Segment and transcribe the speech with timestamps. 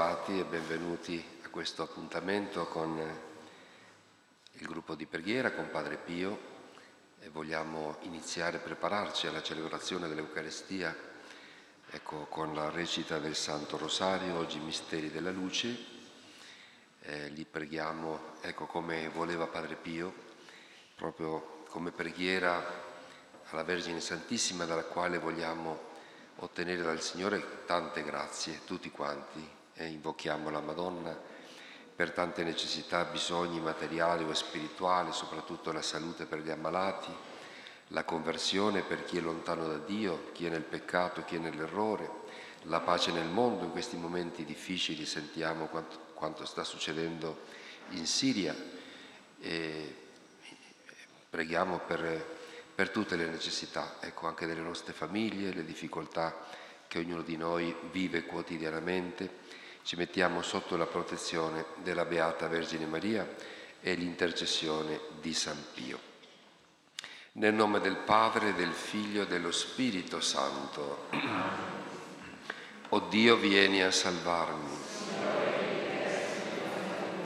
[0.00, 2.98] ritrovati e benvenuti a questo appuntamento con
[4.52, 6.38] il gruppo di preghiera, con Padre Pio
[7.20, 10.96] e vogliamo iniziare a prepararci alla celebrazione dell'Eucaristia
[11.90, 15.76] ecco, con la recita del Santo Rosario, oggi Misteri della Luce.
[17.02, 20.14] Eh, li preghiamo, ecco come voleva Padre Pio,
[20.94, 22.64] proprio come preghiera
[23.50, 25.78] alla Vergine Santissima dalla quale vogliamo
[26.36, 31.18] ottenere dal Signore tante grazie, tutti quanti, e invochiamo la Madonna
[31.96, 37.10] per tante necessità, bisogni materiali o spirituali, soprattutto la salute per gli ammalati,
[37.88, 42.10] la conversione per chi è lontano da Dio, chi è nel peccato, chi è nell'errore,
[42.64, 43.64] la pace nel mondo.
[43.64, 47.44] In questi momenti difficili sentiamo quanto, quanto sta succedendo
[47.90, 48.54] in Siria
[49.40, 49.96] e
[51.30, 52.38] preghiamo per
[52.80, 56.46] per tutte le necessità, ecco anche delle nostre famiglie, le difficoltà
[56.88, 59.39] che ognuno di noi vive quotidianamente.
[59.82, 63.28] Ci mettiamo sotto la protezione della Beata Vergine Maria
[63.80, 65.98] e l'intercessione di San Pio.
[67.32, 71.08] Nel nome del Padre, del Figlio e dello Spirito Santo.
[72.90, 74.78] O Dio, vieni a salvarmi.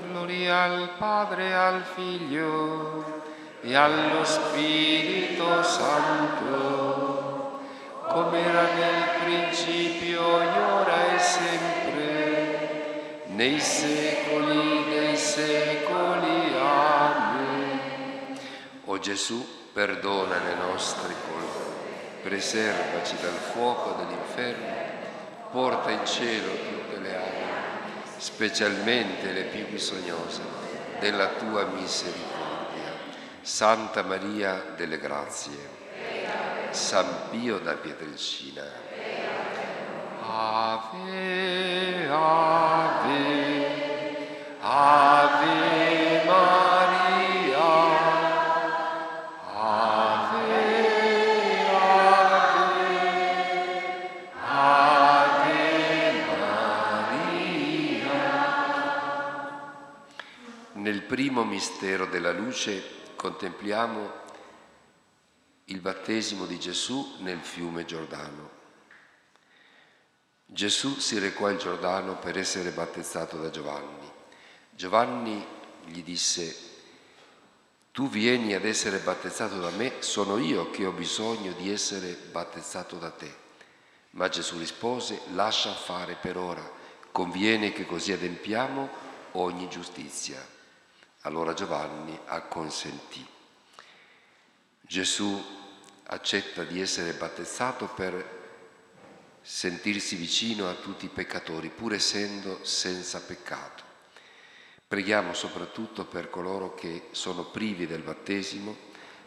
[0.09, 3.23] Gloria al Padre al Figlio
[3.61, 7.61] e allo Spirito Santo,
[8.09, 11.84] come era nel principio, ora e sempre,
[13.35, 16.55] nei secoli dei secoli.
[16.57, 18.39] Amen.
[18.85, 24.73] O Gesù, perdona le nostre colpe, preservaci dal fuoco dell'inferno,
[25.51, 30.43] porta in cielo tutte le anime, specialmente le più bisognose
[31.01, 32.43] della tua misericordia.
[33.41, 35.73] Santa Maria delle Grazie,
[36.71, 38.65] San Pio da Pietrelcina,
[40.23, 42.64] Ave, Ave,
[61.14, 64.13] primo mistero della luce contempliamo
[65.67, 68.51] il battesimo di Gesù nel fiume Giordano.
[70.45, 74.04] Gesù si recò al Giordano per essere battezzato da Giovanni.
[74.77, 75.46] Giovanni
[75.86, 76.73] gli disse,
[77.92, 82.96] tu vieni ad essere battezzato da me, sono io che ho bisogno di essere battezzato
[82.96, 83.33] da te.
[84.11, 86.68] Ma Gesù rispose, lascia fare per ora,
[87.13, 88.89] conviene che così adempiamo
[89.33, 90.45] ogni giustizia.
[91.20, 93.24] Allora Giovanni acconsentì.
[94.80, 95.40] Gesù
[96.07, 98.42] accetta di essere battezzato per
[99.40, 103.83] sentirsi vicino a tutti i peccatori, pur essendo senza peccato.
[104.86, 108.77] Preghiamo soprattutto per coloro che sono privi del battesimo,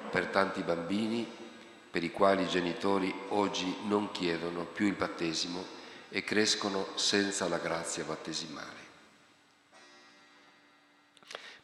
[0.09, 1.45] per tanti bambini
[1.89, 5.65] per i quali i genitori oggi non chiedono più il battesimo
[6.09, 8.85] e crescono senza la grazia battesimale.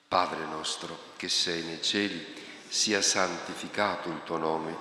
[0.07, 4.75] Padre nostro che sei nei cieli, sia santificato il tuo nome,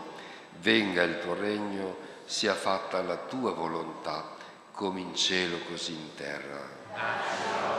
[0.60, 4.36] venga il tuo regno, sia fatta la tua volontà,
[4.72, 7.72] come in cielo così in terra.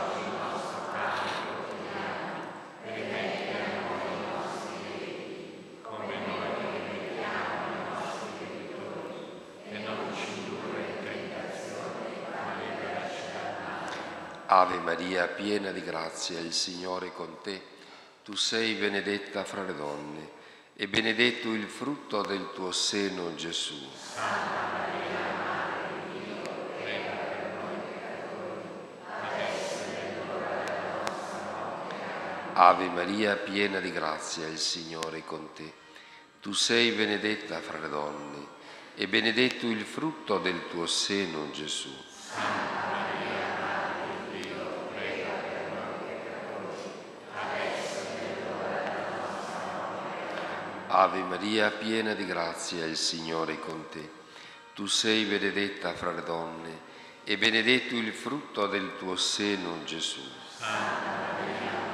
[14.55, 17.59] Ave Maria, piena di grazia, il Signore è con te.
[18.23, 20.29] Tu sei benedetta fra le donne
[20.75, 23.73] e benedetto il frutto del tuo seno, Gesù.
[32.53, 35.73] Ave Maria, piena di grazia, il Signore è con te.
[36.39, 38.47] Tu sei benedetta fra le donne
[38.93, 42.11] e benedetto il frutto del tuo seno, Gesù.
[50.95, 54.11] Ave Maria, piena di grazia, il Signore è con te.
[54.75, 56.81] Tu sei benedetta fra le donne
[57.23, 60.21] e benedetto il frutto del tuo seno, Gesù.
[60.55, 61.33] Santa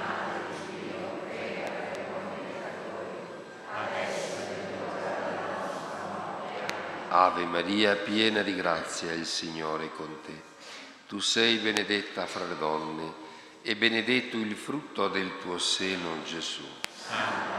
[0.04, 3.16] Madre di Dio, prega per noi peccatori,
[3.74, 6.74] adesso è l'ora nostra morte.
[7.08, 10.42] Ave Maria, piena di grazia, il Signore è con te.
[11.08, 13.14] Tu sei benedetta fra le donne
[13.62, 16.66] e benedetto il frutto del tuo seno, Gesù.
[16.92, 17.59] Santa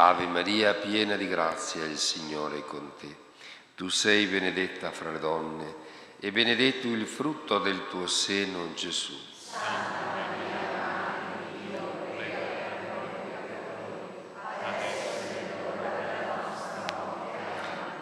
[0.00, 3.16] Ave Maria, piena di grazia, il Signore è con te.
[3.74, 5.74] Tu sei benedetta fra le donne
[6.20, 9.12] e benedetto il frutto del tuo seno, Gesù.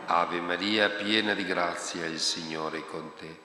[0.05, 3.41] Ave Maria, piena di grazia, il Signore è con te.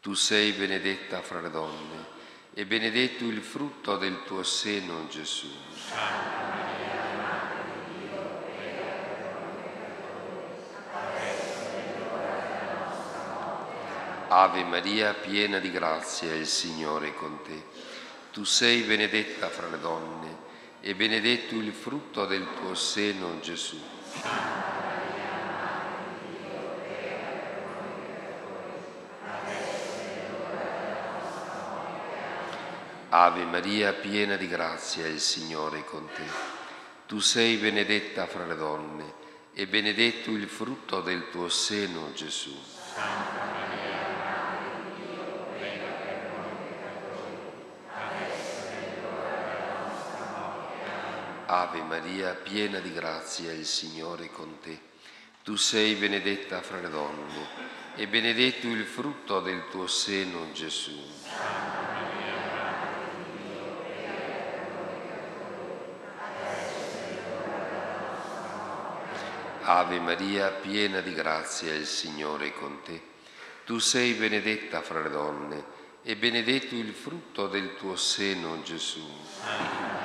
[0.00, 2.04] Tu sei benedetta fra le donne
[2.52, 5.46] e benedetto il frutto del tuo seno, Gesù.
[5.72, 6.51] Santa
[14.34, 17.64] Ave Maria, piena di grazia, il Signore è con te.
[18.32, 20.36] Tu sei benedetta fra le donne
[20.80, 23.78] e benedetto il frutto del tuo seno, Gesù.
[33.10, 36.24] Ave Maria, piena di grazia, il Signore è con te.
[37.06, 39.12] Tu sei benedetta fra le donne
[39.52, 42.58] e benedetto il frutto del tuo seno, Gesù.
[42.94, 43.41] Santa
[51.54, 54.80] Ave Maria, piena di grazia, il Signore è con te.
[55.42, 57.46] Tu sei benedetta fra le donne
[57.94, 60.98] e benedetto il frutto del tuo seno, Gesù.
[69.60, 72.98] Ave Maria, piena di grazia, il Signore è con te.
[73.66, 75.64] Tu sei benedetta fra le donne
[76.02, 79.06] e benedetto il frutto del tuo seno, Gesù.
[79.44, 80.01] Amen.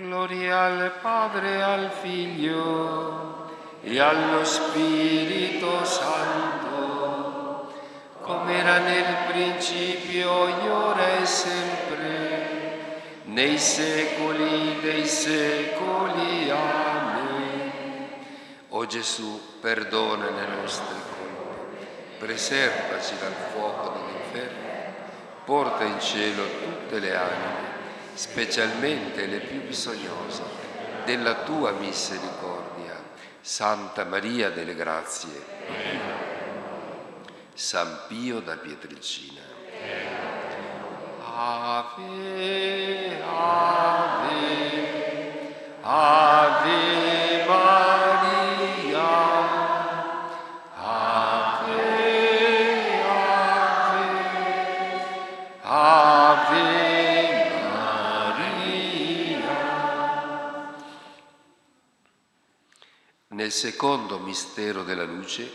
[0.00, 3.50] Gloria al Padre, al Figlio
[3.82, 7.72] e allo Spirito Santo,
[8.20, 12.92] come era nel principio, ora e sempre,
[13.24, 16.48] nei secoli dei secoli.
[16.48, 17.72] Amen.
[18.68, 21.86] O Gesù, perdona le nostre colpe,
[22.20, 24.68] preservaci dal fuoco dell'inferno,
[25.44, 27.77] porta in cielo tutte le anime
[28.18, 30.42] specialmente le più bisognose
[31.04, 32.96] della tua misericordia.
[33.40, 35.44] Santa Maria delle Grazie,
[37.54, 39.40] San Pio da Pietrelcina.
[41.36, 44.34] Ave, ave,
[45.82, 46.27] ave
[63.48, 65.50] Nel secondo mistero della luce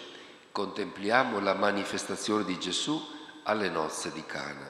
[0.51, 2.99] contempliamo la manifestazione di Gesù
[3.43, 4.67] alle nozze di Cana.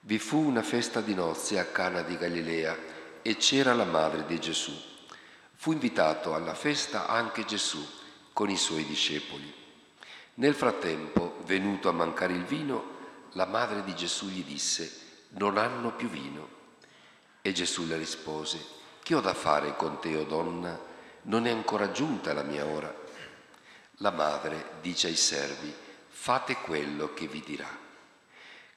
[0.00, 2.76] Vi fu una festa di nozze a Cana di Galilea
[3.22, 4.72] e c'era la madre di Gesù.
[5.54, 7.86] Fu invitato alla festa anche Gesù
[8.32, 9.54] con i suoi discepoli.
[10.34, 12.96] Nel frattempo, venuto a mancare il vino,
[13.34, 16.48] la madre di Gesù gli disse, non hanno più vino.
[17.40, 18.58] E Gesù le rispose,
[19.00, 20.92] che ho da fare con te, o oh donna?
[21.24, 22.92] Non è ancora giunta la mia ora.
[23.98, 25.72] La madre dice ai servi,
[26.08, 27.82] fate quello che vi dirà.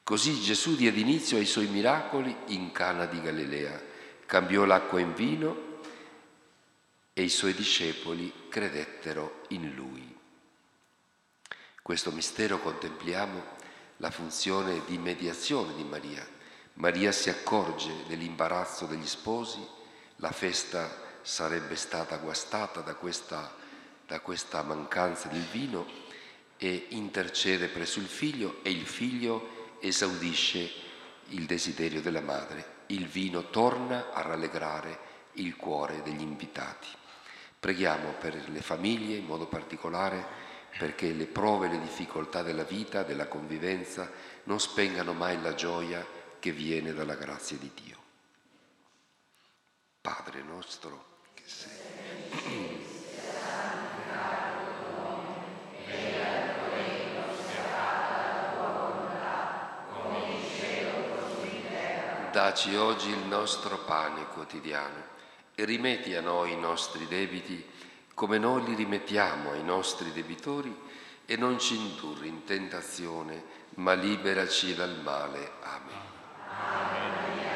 [0.04, 3.82] Così Gesù diede inizio ai suoi miracoli in Cana di Galilea,
[4.26, 5.80] cambiò l'acqua in vino
[7.14, 10.16] e i suoi discepoli credettero in lui.
[11.82, 13.56] Questo mistero contempliamo
[13.98, 16.26] la funzione di mediazione di Maria.
[16.74, 19.66] Maria si accorge dell'imbarazzo degli sposi,
[20.18, 23.54] la festa sarebbe stata guastata da questa,
[24.08, 25.86] da questa mancanza del vino
[26.56, 30.72] e intercede presso il figlio e il figlio esaudisce
[31.32, 32.76] il desiderio della madre.
[32.88, 35.00] Il vino torna a rallegrare
[35.34, 36.88] il cuore degli invitati.
[37.60, 40.26] Preghiamo per le famiglie in modo particolare
[40.78, 44.10] perché le prove e le difficoltà della vita, della convivenza,
[44.44, 46.06] non spengano mai la gioia
[46.40, 47.98] che viene dalla grazia di Dio.
[50.00, 51.07] Padre nostro,
[62.32, 65.16] Daci oggi il nostro pane quotidiano
[65.56, 67.66] e rimetti a noi i nostri debiti
[68.14, 70.76] come noi li rimettiamo ai nostri debitori
[71.26, 73.44] e non ci indurri in tentazione,
[73.76, 75.52] ma liberaci dal male.
[75.62, 77.47] Amen.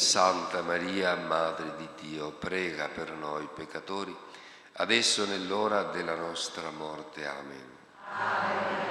[0.00, 4.16] Santa Maria, Madre di Dio, prega per noi peccatori,
[4.76, 7.26] adesso nell'ora della nostra morte.
[7.26, 7.64] Amen.
[8.08, 8.88] Ave.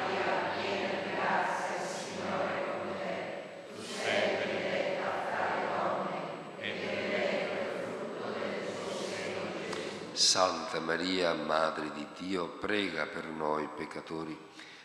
[10.13, 14.37] Santa Maria, Madre di Dio, prega per noi peccatori,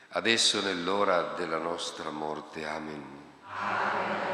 [0.08, 2.66] adesso nell'ora della nostra morte.
[2.66, 3.04] Amen.
[3.46, 4.33] Ave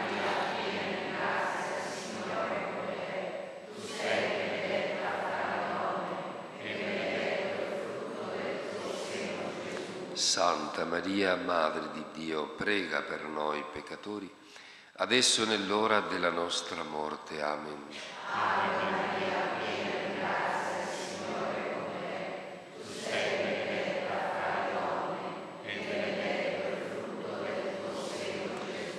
[10.21, 14.31] Santa Maria, Madre di Dio, prega per noi peccatori,
[14.97, 17.41] adesso nell'ora della nostra morte.
[17.41, 17.87] Amen.
[17.89, 18.09] Gesù.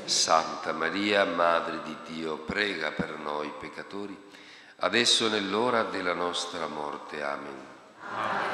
[0.05, 4.19] Santa Maria, Madre di Dio, prega per noi peccatori,
[4.77, 7.21] adesso nell'ora della nostra morte.
[7.21, 8.50] Amen.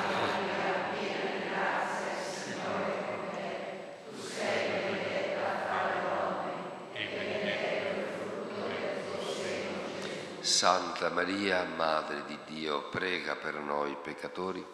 [10.47, 14.65] Santa Maria, Madre di Dio, prega per noi peccatori,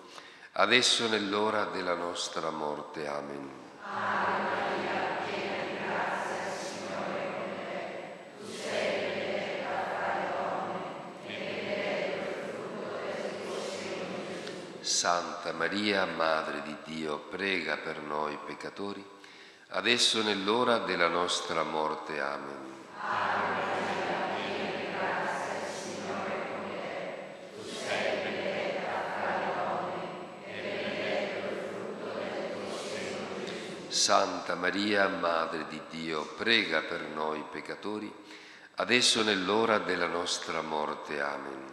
[0.52, 3.08] adesso nell'ora della nostra morte.
[3.08, 3.50] Amen.
[14.80, 19.04] Santa Maria, Madre di Dio, prega per noi peccatori,
[19.70, 22.22] adesso nell'ora della nostra morte.
[22.22, 22.83] Amen.
[34.04, 38.14] Santa Maria, Madre di Dio, prega per noi peccatori,
[38.76, 41.22] adesso nell'ora della nostra morte.
[41.22, 41.72] Amen.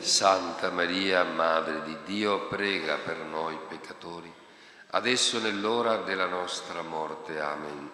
[0.00, 4.34] Santa Maria, Madre di Dio, prega per noi peccatori,
[4.90, 7.40] adesso nell'ora della nostra morte.
[7.40, 7.90] Amen.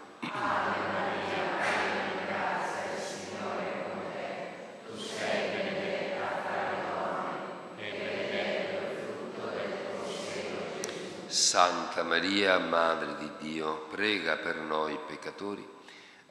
[11.56, 15.66] Santa Maria, Madre di Dio, prega per noi peccatori,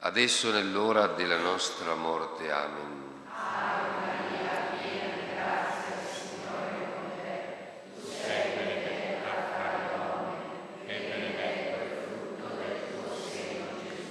[0.02, 2.48] adesso nell'ora della nostra morte.
[2.48, 3.04] Amen.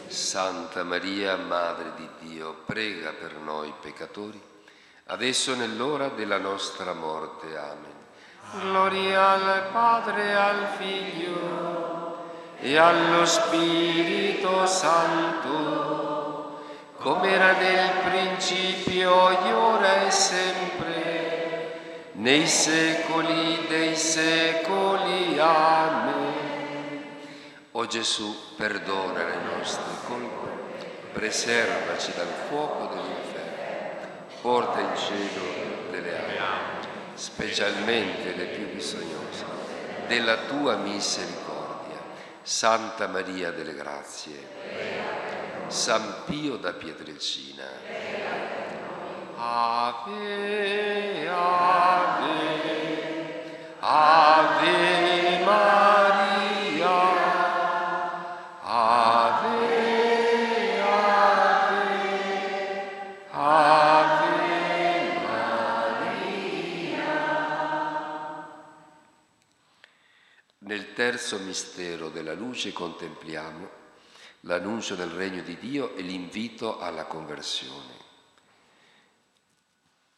[0.08, 4.42] Santa Maria, Madre di Dio, prega per noi peccatori,
[5.06, 7.56] adesso nell'ora della nostra morte.
[7.56, 8.05] Amen.
[8.60, 12.18] Gloria al Padre, al Figlio
[12.60, 16.62] e allo Spirito Santo,
[16.98, 21.82] come era nel principio, e ora e sempre,
[22.14, 25.38] nei secoli dei secoli.
[25.38, 26.24] Amen.
[27.72, 30.48] O Gesù, perdona le nostre colpe,
[31.12, 35.44] preservaci dal fuoco dell'inferno, porta in cielo
[35.92, 36.75] delle anime,
[37.16, 39.46] specialmente le più bisognose,
[40.08, 41.54] della tua misericordia.
[42.44, 44.38] Santa Maria delle Grazie,
[45.66, 47.64] San Pio da Pietrelcina,
[49.36, 51.15] Ave,
[71.16, 73.70] terzo mistero della luce contempliamo
[74.42, 77.94] l'annuncio del regno di Dio e l'invito alla conversione.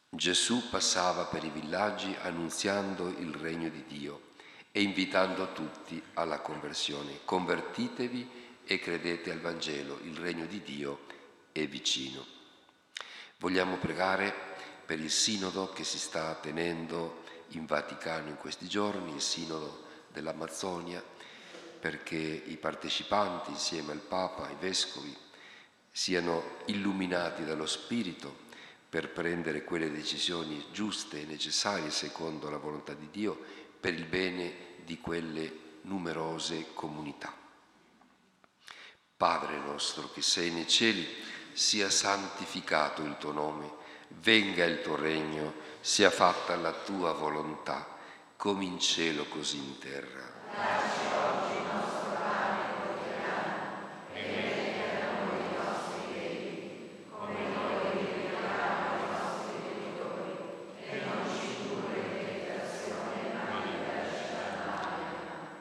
[0.09, 4.31] Gesù passava per i villaggi annunziando il regno di Dio
[4.71, 7.19] e invitando tutti alla conversione.
[7.23, 8.29] Convertitevi
[8.65, 11.01] e credete al Vangelo, il regno di Dio
[11.51, 12.25] è vicino.
[13.37, 14.33] Vogliamo pregare
[14.83, 19.85] per il sinodo che si sta tenendo in Vaticano in questi giorni, il sinodo
[20.17, 21.03] dell'Amazzonia,
[21.79, 25.15] perché i partecipanti insieme al Papa, ai Vescovi,
[25.91, 28.45] siano illuminati dallo Spirito
[28.89, 33.39] per prendere quelle decisioni giuste e necessarie secondo la volontà di Dio
[33.79, 37.33] per il bene di quelle numerose comunità.
[39.15, 41.05] Padre nostro che sei nei cieli,
[41.53, 43.71] sia santificato il tuo nome,
[44.09, 47.96] venga il tuo regno, sia fatta la tua volontà,
[48.37, 50.35] come in cielo così in terra.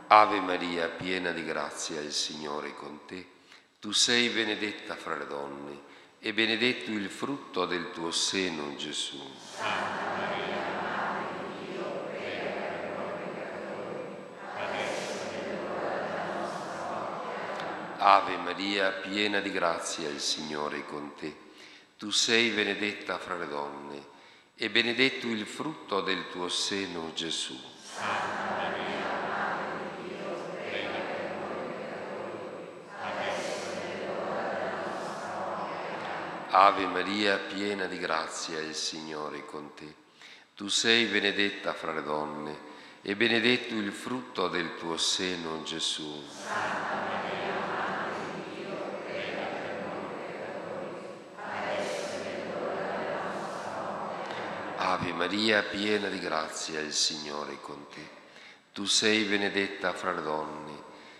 [0.08, 3.26] Ave Maria, piena di grazia, il Signore è con te.
[3.80, 5.80] Tu sei benedetta fra le donne
[6.20, 9.20] e benedetto il frutto del tuo seno, Gesù.
[9.52, 11.26] Santa Maria, Madre
[11.58, 14.16] di Dio, prega per noi peccatori,
[14.54, 17.95] adesso è l'ora della nostra morte.
[18.08, 21.34] Ave Maria, piena di grazia, il Signore è con te.
[21.98, 24.00] Tu sei benedetta fra le donne
[24.54, 27.58] e benedetto il frutto del tuo seno, Gesù.
[27.82, 28.94] Santa Maria.
[36.50, 39.94] Ave Maria, piena di grazia, il Signore è con te.
[40.54, 42.56] Tu sei benedetta fra le donne
[43.02, 46.22] e benedetto il frutto del tuo seno, Gesù.
[46.28, 54.84] Santa Maria, Madre di Dio, prega per noi peccatori, adesso è l'ora della nostra morte.
[54.98, 58.00] Ave Maria, piena di grazia, il Signore è con te.
[58.72, 60.72] Tu sei benedetta fra le donne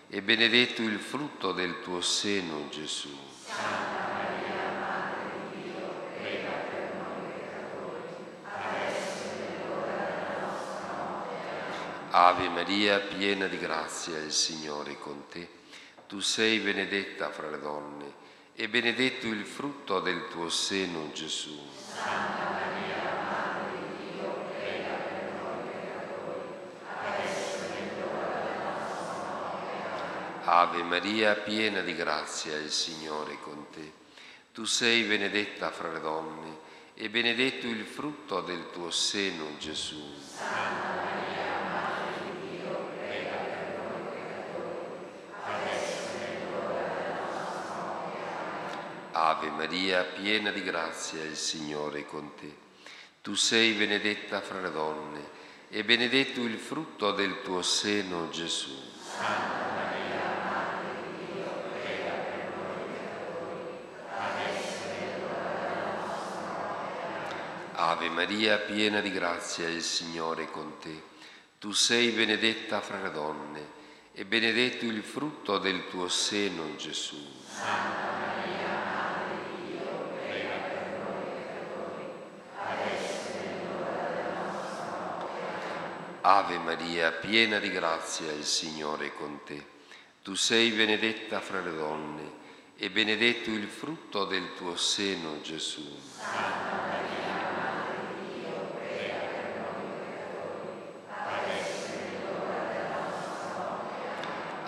[0.09, 3.15] e benedetto il frutto del tuo seno, Gesù.
[3.45, 8.01] Santa Maria, Madre di Dio, prega per noi peccatori,
[8.45, 11.35] adesso è l'ora della nostra morte.
[12.09, 15.47] Ave Maria, piena di grazia, il Signore è con te.
[16.07, 18.11] Tu sei benedetta fra le donne
[18.55, 21.55] e benedetto il frutto del tuo seno, Gesù.
[21.93, 22.95] Santa Maria,
[23.27, 26.49] Madre di Dio, prega per noi peccatori,
[27.03, 30.36] adesso è l'ora della nostra morte.
[30.49, 33.91] Ave Maria, piena di grazia, il Signore è con te.
[34.53, 36.59] Tu sei benedetta fra le donne
[36.93, 40.01] e benedetto il frutto del tuo seno, Gesù.
[40.17, 45.03] Santa Maria, Madre di Dio, prega per noi peccatori,
[45.43, 48.17] adesso è l'ora della nostra morte.
[49.11, 52.55] Ave Maria, piena di grazia, il Signore è con te.
[53.21, 55.29] Tu sei benedetta fra le donne
[55.67, 58.71] e benedetto il frutto del tuo seno, Gesù.
[59.17, 63.77] Santa Maria, Madre di Dio, prega per noi peccatori,
[64.15, 67.76] adesso è l'ora della nostra morte.
[67.89, 71.03] Ave Maria, piena di grazia, il Signore è con te.
[71.57, 73.65] Tu sei benedetta fra le donne
[74.11, 77.15] e benedetto il frutto del tuo seno, Gesù.
[77.47, 79.87] Santa Maria, Madre di Dio,
[80.27, 82.09] prega per noi peccatori,
[82.57, 86.19] adesso è l'ora della nostra morte.
[86.19, 89.65] Ave Maria, piena di grazia, il Signore è con te.
[90.23, 92.31] Tu sei benedetta fra le donne
[92.75, 95.87] e benedetto il frutto del tuo seno, Gesù.
[96.19, 100.69] Santa Maria, Madre di Dio, prega per noi peccatori,
[101.15, 103.95] adesso è l'ora della nostra morte.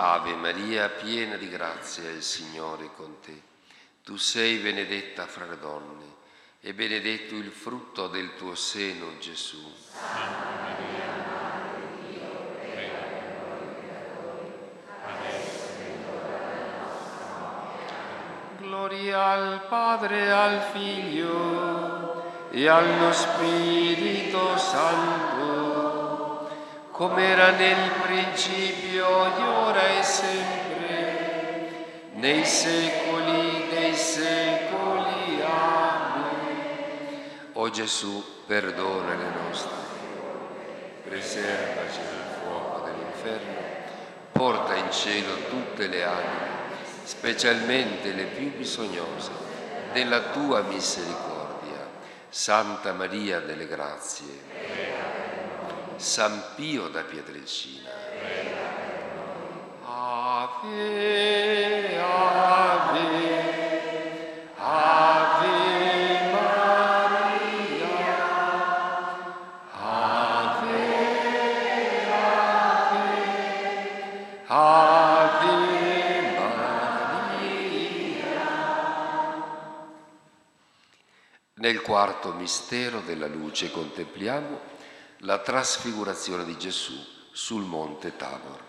[0.01, 3.41] Ave Maria, piena di grazia, il Signore è con te.
[4.01, 6.05] Tu sei benedetta fra le donne
[6.61, 9.61] e benedetto il frutto del tuo seno, Gesù.
[9.91, 12.29] Santa Maria, Madre di Dio,
[12.61, 14.53] prega per noi peccatori,
[15.03, 18.63] adesso è l'ora nostra morte.
[18.63, 25.68] Gloria al Padre, al Figlio e allo Spirito Santo,
[26.99, 31.69] come era nel principio, ora e sempre,
[32.15, 35.41] nei secoli dei secoli.
[35.41, 36.25] Amen.
[37.53, 39.77] O Gesù, perdona le nostre,
[41.05, 43.61] preservaci dal fuoco dell'inferno,
[44.33, 49.31] porta in cielo tutte le anime, specialmente le più bisognose
[49.93, 51.37] della tua misericordia.
[52.27, 54.27] Santa Maria delle Grazie,
[55.99, 57.89] San Pio da Pietrelcina,
[59.83, 60.69] Ave,
[61.99, 63.03] ave,
[64.55, 65.51] ave
[66.31, 67.97] Maria.
[69.73, 70.77] Ave,
[74.47, 74.71] ave,
[75.27, 75.53] ave
[76.37, 77.59] Maria.
[81.55, 84.77] Nel quarto mistero della luce contempliamo
[85.23, 86.93] la trasfigurazione di Gesù
[87.31, 88.63] sul monte Tabor.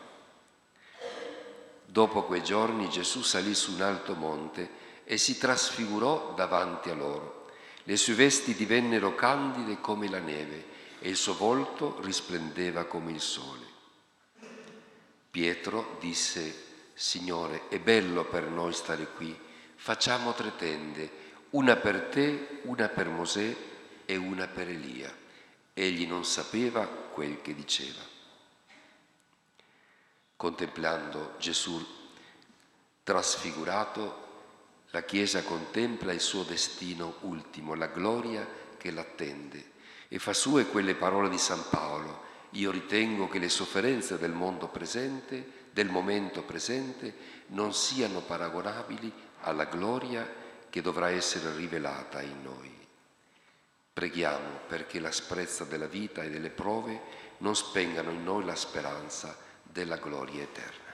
[1.87, 4.69] Dopo quei giorni Gesù salì su un alto monte
[5.05, 7.47] e si trasfigurò davanti a loro.
[7.85, 10.67] Le sue vesti divennero candide come la neve
[10.99, 13.67] e il suo volto risplendeva come il sole.
[15.31, 19.37] Pietro disse, Signore, è bello per noi stare qui,
[19.77, 21.11] facciamo tre tende,
[21.51, 23.57] una per te, una per Mosè
[24.05, 25.20] e una per Elia.
[25.81, 28.03] Egli non sapeva quel che diceva.
[30.37, 31.85] Contemplando Gesù
[33.03, 34.29] trasfigurato,
[34.91, 39.73] la Chiesa contempla il suo destino ultimo, la gloria che l'attende
[40.09, 42.29] e fa sue quelle parole di San Paolo.
[42.55, 47.15] Io ritengo che le sofferenze del mondo presente, del momento presente,
[47.49, 49.13] non siano paragonabili
[49.43, 50.29] alla gloria
[50.69, 52.80] che dovrà essere rivelata in noi.
[54.01, 57.03] Preghiamo perché l'asprezza della vita e delle prove
[57.41, 60.89] non spengano in noi la speranza della gloria eterna.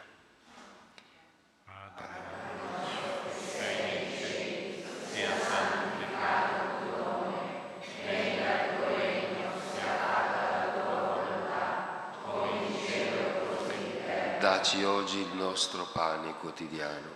[14.41, 17.15] Daci oggi il nostro pane quotidiano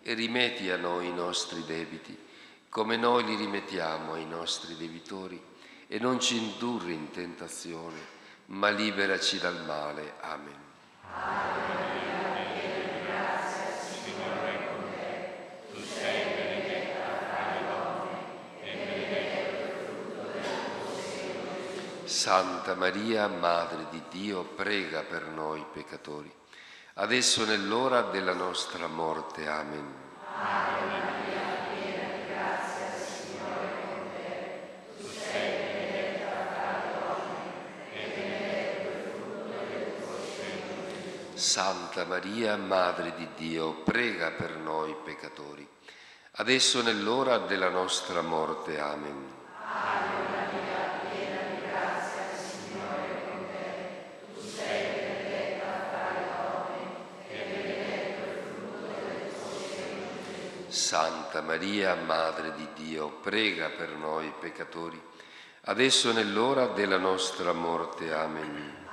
[0.00, 2.24] e rimetti a noi i nostri debiti,
[2.68, 5.40] come noi li rimettiamo ai nostri debitori,
[5.88, 7.98] e non ci indurre in tentazione,
[8.46, 10.14] ma liberaci dal male.
[10.20, 10.64] Amen.
[22.04, 26.32] Santa Maria, Madre di Dio, prega per noi peccatori
[26.98, 29.48] adesso nell'ora della nostra morte.
[29.48, 30.95] Amen.
[41.36, 45.68] Santa Maria, Madre di Dio, prega per noi peccatori,
[46.36, 48.80] adesso nell'ora della nostra morte.
[48.80, 49.34] Amen.
[60.68, 64.98] Santa Maria, Madre di Dio, prega per noi peccatori,
[65.64, 68.14] adesso nell'ora della nostra morte.
[68.14, 68.85] Amen.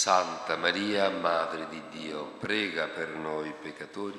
[0.00, 4.18] Santa Maria, Madre di Dio, prega per noi peccatori,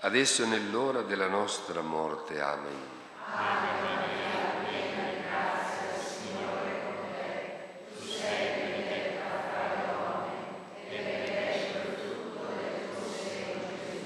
[0.00, 2.38] adesso nell'ora della nostra morte.
[2.38, 2.98] Amen.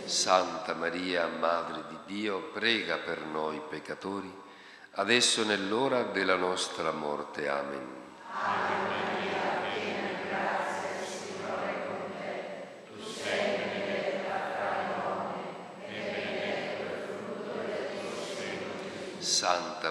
[0.04, 4.32] Santa Maria, Madre di Dio, prega per noi peccatori,
[4.92, 7.48] adesso nell'ora della nostra morte.
[7.48, 8.03] Amen.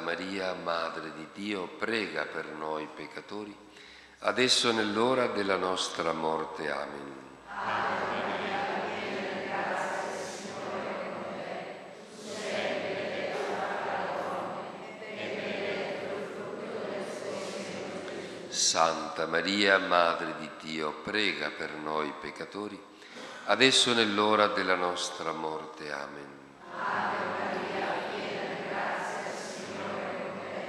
[0.03, 3.55] Maria, Madre di Dio, prega per noi peccatori,
[4.19, 6.69] adesso nell'ora della nostra morte.
[6.69, 7.21] Amen.
[18.49, 22.81] Santa Maria, Madre di Dio, prega per noi peccatori,
[23.45, 25.91] adesso nell'ora della nostra morte.
[25.91, 26.27] Amen.
[26.75, 30.65] Ave Maria, piena di grazia, il Signore è con te.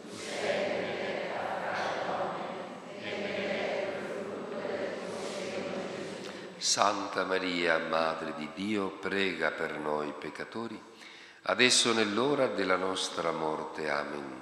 [0.00, 2.44] Tu sei benedetta fra le donne
[3.00, 5.70] e benedetto il frutto del tuo seno.
[6.72, 10.82] Santa Maria, Madre di Dio, prega per noi peccatori,
[11.42, 13.90] adesso nell'ora della nostra morte.
[13.90, 14.40] Amen.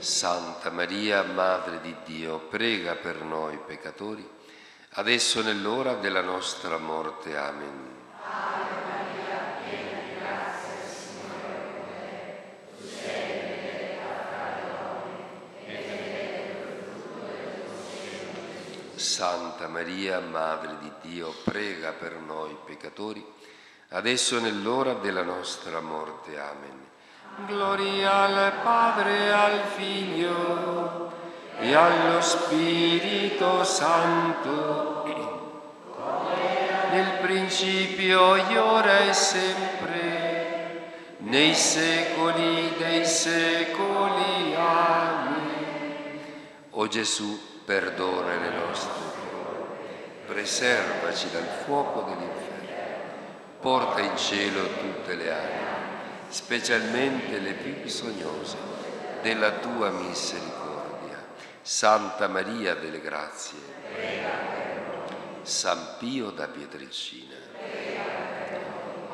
[0.00, 4.28] Santa Maria, Madre di Dio, prega per noi peccatori,
[4.94, 7.36] adesso nell'ora della nostra morte.
[7.36, 8.01] Amen.
[19.02, 23.22] Santa Maria, Madre di Dio, prega per noi peccatori,
[23.88, 26.38] adesso nell'ora della nostra morte.
[26.38, 26.86] Amen.
[27.46, 31.12] Gloria al Padre, al Figlio
[31.58, 35.04] e allo Spirito Santo,
[36.92, 38.20] nel principio
[38.62, 44.54] ora e sempre, nei secoli dei secoli.
[44.54, 45.40] Amen.
[46.70, 49.10] O Gesù, perdona le nostre
[50.26, 52.40] preservaci dal fuoco dell'inferno,
[53.60, 55.72] porta in cielo tutte le anime
[56.32, 58.56] specialmente le più bisognose
[59.20, 60.60] della tua misericordia.
[61.60, 63.58] Santa Maria delle Grazie,
[65.42, 67.36] San Pio da Pietrelcina,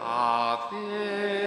[0.00, 1.37] Ave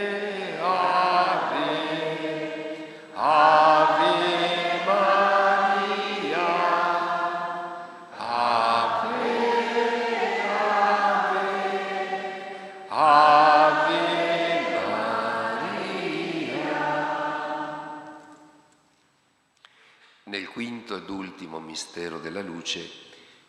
[21.72, 22.86] mistero della luce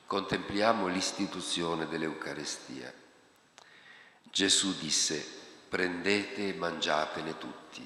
[0.06, 2.92] contempliamo l'istituzione dell'Eucarestia.
[4.22, 5.26] Gesù disse,
[5.68, 7.85] prendete e mangiatene tutti,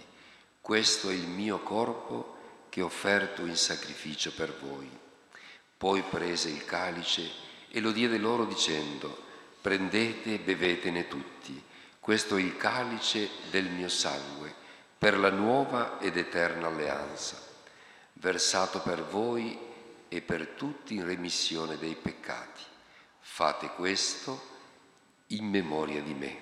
[0.61, 2.37] questo è il mio corpo
[2.69, 4.87] che ho offerto in sacrificio per voi.
[5.79, 7.31] Poi prese il calice
[7.71, 9.25] e lo diede loro dicendo,
[9.63, 11.63] prendete e bevetene tutti,
[11.99, 14.55] questo è il calice del mio sangue,
[14.99, 17.43] per la nuova ed eterna alleanza,
[18.15, 19.66] versato per voi
[20.09, 22.63] e per tutti in remissione dei peccati.
[23.19, 24.55] Fate questo
[25.29, 26.39] in memoria di me.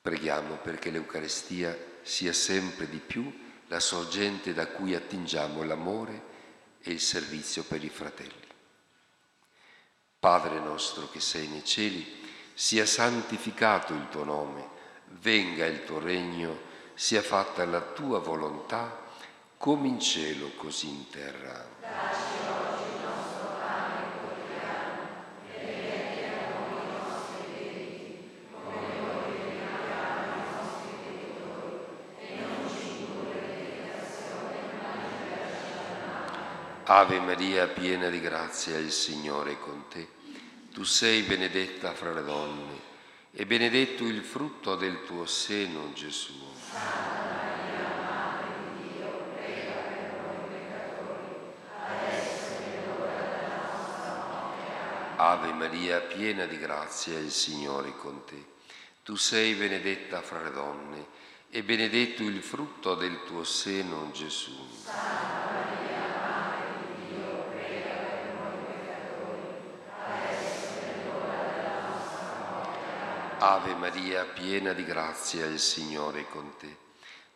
[0.00, 3.32] Preghiamo perché l'Eucarestia sia sempre di più
[3.68, 6.30] la sorgente da cui attingiamo l'amore
[6.82, 8.50] e il servizio per i fratelli.
[10.18, 12.20] Padre nostro che sei nei cieli,
[12.54, 14.68] sia santificato il tuo nome,
[15.20, 16.60] venga il tuo regno,
[16.94, 19.01] sia fatta la tua volontà,
[19.62, 21.70] come in cielo così in terra.
[36.84, 40.08] Ave Maria, piena di grazia, il Signore è con te.
[40.72, 42.80] Tu sei benedetta fra le donne,
[43.30, 46.32] e benedetto il frutto del tuo seno, Gesù.
[46.68, 48.46] Santa Maria, Madre
[48.76, 51.32] di Dio, prega per noi peccatori,
[51.86, 55.11] adesso è l'ora della nostra morte.
[55.24, 58.44] Ave Maria, piena di grazia, il Signore è con te.
[59.04, 61.06] Tu sei benedetta fra le donne,
[61.48, 64.50] e benedetto il frutto del tuo seno, Gesù.
[64.82, 69.46] Santa Maria, Madre di Dio, prega per noi peccatori,
[70.08, 73.44] adesso è l'ora della nostra morte.
[73.44, 76.76] Ave Maria, piena di grazia, il Signore è con te.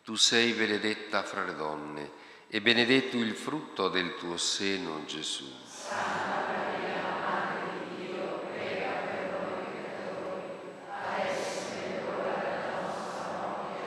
[0.03, 2.11] Tu sei benedetta fra le donne,
[2.49, 5.49] e benedetto il frutto del tuo seno, Gesù.
[5.65, 6.95] Santa Maria,
[7.25, 10.51] Madre di Dio, prega per noi peccatori,
[10.89, 13.87] adesso è l'ora della nostra morte.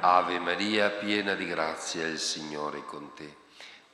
[0.00, 3.34] Ave Maria, piena di grazia, il Signore è con te.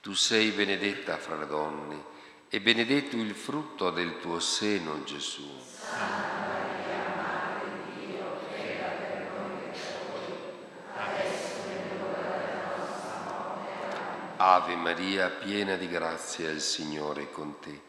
[0.01, 2.13] Tu sei benedetta fra le donne,
[2.51, 5.49] e benedetto il frutto del tuo seno, Gesù.
[5.67, 7.63] Santa Maria,
[7.97, 10.35] Dio, prega per noi peccatori,
[10.95, 13.73] adesso è l'ora della nostra morte.
[14.37, 17.81] Ave Maria, piena di grazia, il Signore è con te.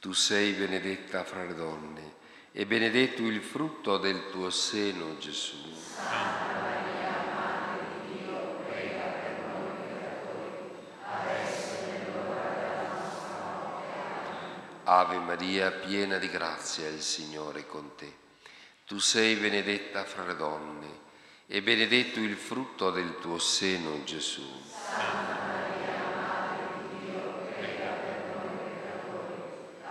[0.00, 2.14] Tu sei benedetta fra le donne,
[2.52, 5.56] e benedetto il frutto del tuo seno, Gesù.
[5.94, 6.88] Santa Maria,
[7.32, 10.54] Madre di Dio, prega per noi peccatori,
[11.04, 13.92] adesso è l'ora della nostra morte.
[14.84, 18.12] Ave Maria, piena di grazia, il Signore è con te.
[18.86, 20.88] Tu sei benedetta fra le donne,
[21.46, 24.42] e benedetto il frutto del tuo seno, Gesù.
[24.66, 27.20] Santa Maria, Madre di Dio,
[27.56, 29.34] prega per noi peccatori,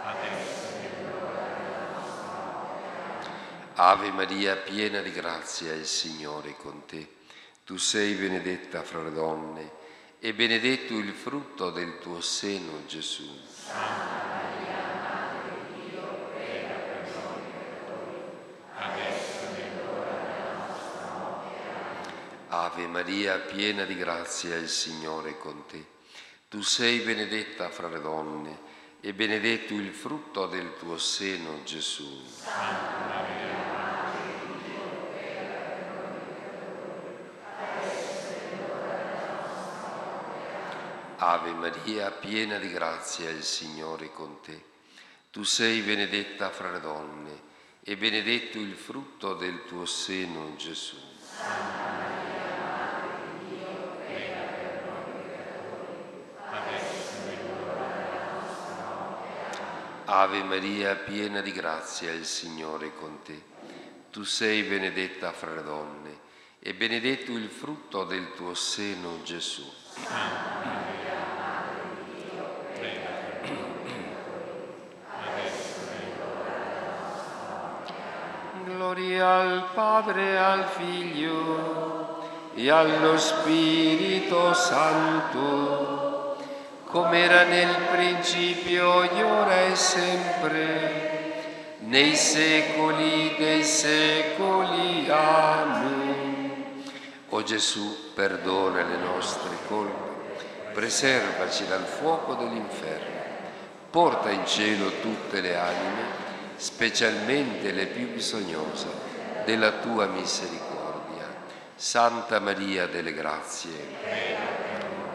[0.04, 3.30] adesso è l'ora della nostra morte.
[3.76, 7.16] Ave Maria, piena di grazia, il Signore è con te.
[7.64, 9.72] Tu sei benedetta fra le donne,
[10.20, 13.30] e benedetto il frutto del tuo seno, Gesù.
[13.54, 18.22] Santa Maria, Madre di Dio, prega per noi peccatori,
[18.76, 21.54] adesso è l'ora della nostra morte.
[22.72, 25.84] Ave Maria, piena di grazia, il Signore è con te.
[26.50, 28.60] Tu sei benedetta fra le donne,
[29.02, 32.24] e benedetto il frutto del tuo seno, Gesù.
[32.28, 33.58] Santa Maria.
[41.18, 44.64] Ave Maria, piena di grazia, il Signore è con te.
[45.32, 47.42] Tu sei benedetta fra le donne,
[47.82, 50.98] e benedetto il frutto del tuo seno, Gesù.
[51.36, 53.08] Santa Maria, Madre
[53.40, 55.94] di Dio, prega per noi peccatori,
[56.50, 59.28] adesso è l'ora della nostra morte.
[60.12, 63.44] Ave Maria, piena di grazia, il Signore è con te.
[64.10, 66.18] Tu sei benedetta fra le donne,
[66.60, 69.72] e benedetto il frutto del tuo seno, Gesù.
[78.64, 86.09] Gloria al Padre, al Figlio e allo Spirito Santo,
[86.90, 91.36] come era nel principio, ora e sempre,
[91.82, 95.08] nei secoli dei secoli.
[95.08, 96.84] Amen.
[97.30, 100.42] O Gesù, perdona le nostre colpe,
[100.74, 103.20] preservaci dal fuoco dell'inferno,
[103.92, 106.04] porta in cielo tutte le anime,
[106.56, 108.88] specialmente le più bisognose
[109.46, 110.68] della tua misericordia.
[111.76, 114.49] Santa Maria delle Grazie,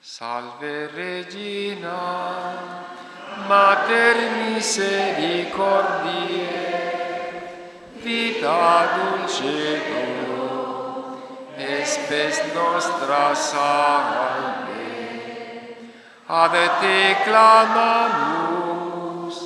[0.00, 1.98] Salve Regina,
[3.48, 6.48] Mater misericordie,
[8.02, 10.08] vita dulcedo,
[11.58, 14.62] espes nostra salve.
[16.26, 19.36] Ad te clamamus,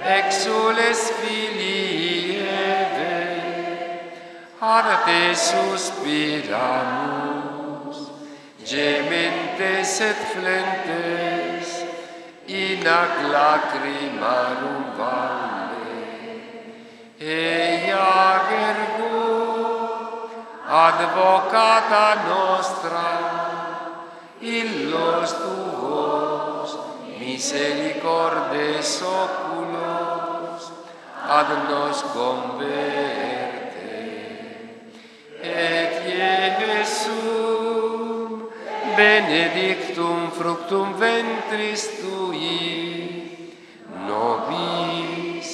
[0.00, 3.42] exules filii Eve,
[4.58, 6.48] ad te suspiramus,
[8.64, 11.41] gementes et flentes,
[12.48, 16.00] in ac lacrimarum valle
[17.20, 18.08] eia
[18.66, 19.22] ergo
[20.66, 23.10] advocata nostra
[24.40, 26.70] illos tuos
[27.20, 30.62] misericordes oculos
[31.38, 33.62] ad nos converte
[35.42, 36.11] et
[39.02, 43.26] benedictum fructum ventris tui,
[44.06, 45.50] nobis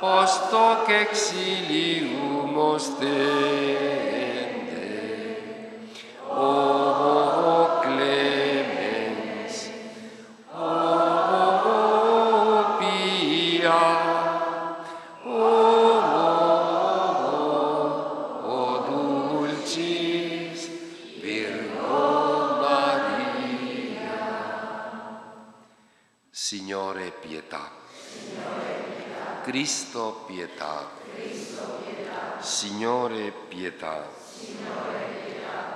[0.00, 3.87] post hoc exilium ostens.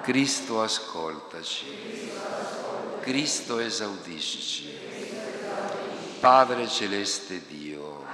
[0.03, 2.11] Cristo ascoltaci.
[3.03, 4.77] Cristo esaudiscici.
[6.19, 8.05] Padre celeste Dio.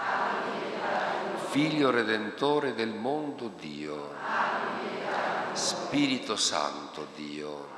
[1.48, 4.10] Figlio redentore del mondo Dio.
[5.52, 7.68] Spirito Santo Dio.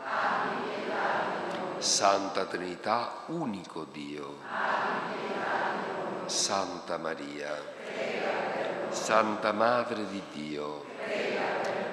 [1.78, 4.38] Santa Trinità, unico Dio.
[6.26, 7.56] Santa Maria.
[8.88, 10.84] Santa Madre di Dio.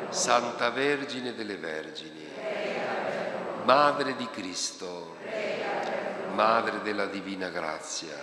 [0.10, 2.26] Santa Vergine delle Vergini.
[3.64, 5.16] Madre di Cristo.
[6.34, 8.16] Madre della Divina Grazia.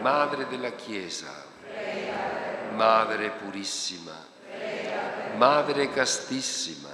[0.00, 1.32] Madre della Chiesa.
[2.74, 4.12] Madre purissima.
[5.36, 6.90] Madre castissima.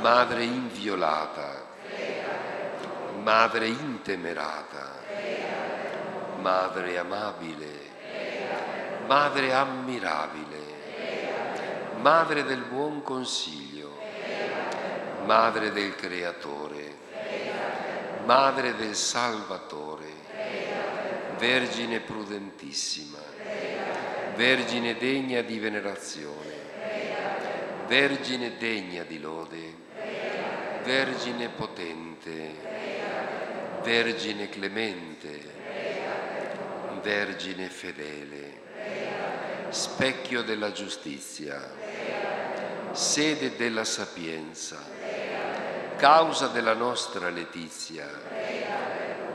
[0.00, 1.70] Madre inviolata.
[3.22, 5.00] Madre intemerata.
[6.40, 7.90] Madre amabile.
[9.06, 10.61] Madre ammirabile.
[12.02, 13.96] Madre del buon consiglio.
[15.24, 16.96] Madre del Creatore.
[18.24, 20.08] Madre del Salvatore.
[21.38, 23.18] Vergine prudentissima.
[24.34, 26.50] Vergine degna di venerazione.
[27.86, 29.74] Vergine degna di lode.
[30.82, 32.54] Vergine potente.
[33.80, 35.40] Vergine clemente.
[37.00, 38.60] Vergine fedele.
[39.68, 41.91] Specchio della giustizia.
[42.92, 44.76] Sede della sapienza.
[45.96, 48.06] Causa della nostra letizia.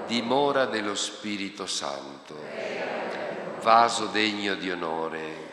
[0.05, 2.35] Dimora dello Spirito Santo.
[3.61, 5.45] Vaso degno di onore.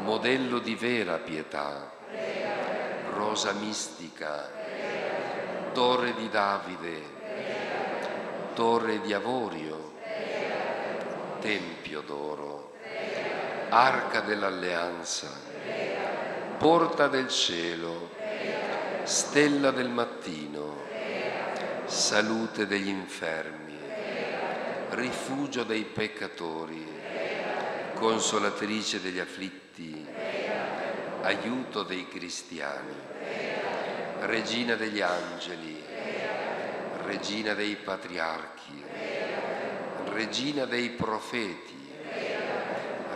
[0.00, 1.92] Modello di vera pietà.
[3.12, 4.50] Rosa mistica.
[5.72, 7.02] Torre di Davide.
[8.54, 9.92] Torre di Avorio.
[11.38, 12.72] Tempio d'oro.
[13.68, 15.49] Arca dell'alleanza.
[16.60, 18.10] Porta del cielo.
[19.04, 20.82] Stella del mattino.
[21.86, 23.78] Salute degli infermi.
[24.90, 26.86] Rifugio dei peccatori.
[27.94, 30.06] Consolatrice degli afflitti.
[31.22, 32.92] Aiuto dei cristiani.
[34.18, 35.82] Regina degli angeli.
[37.06, 38.84] Regina dei patriarchi.
[40.12, 41.90] Regina dei profeti.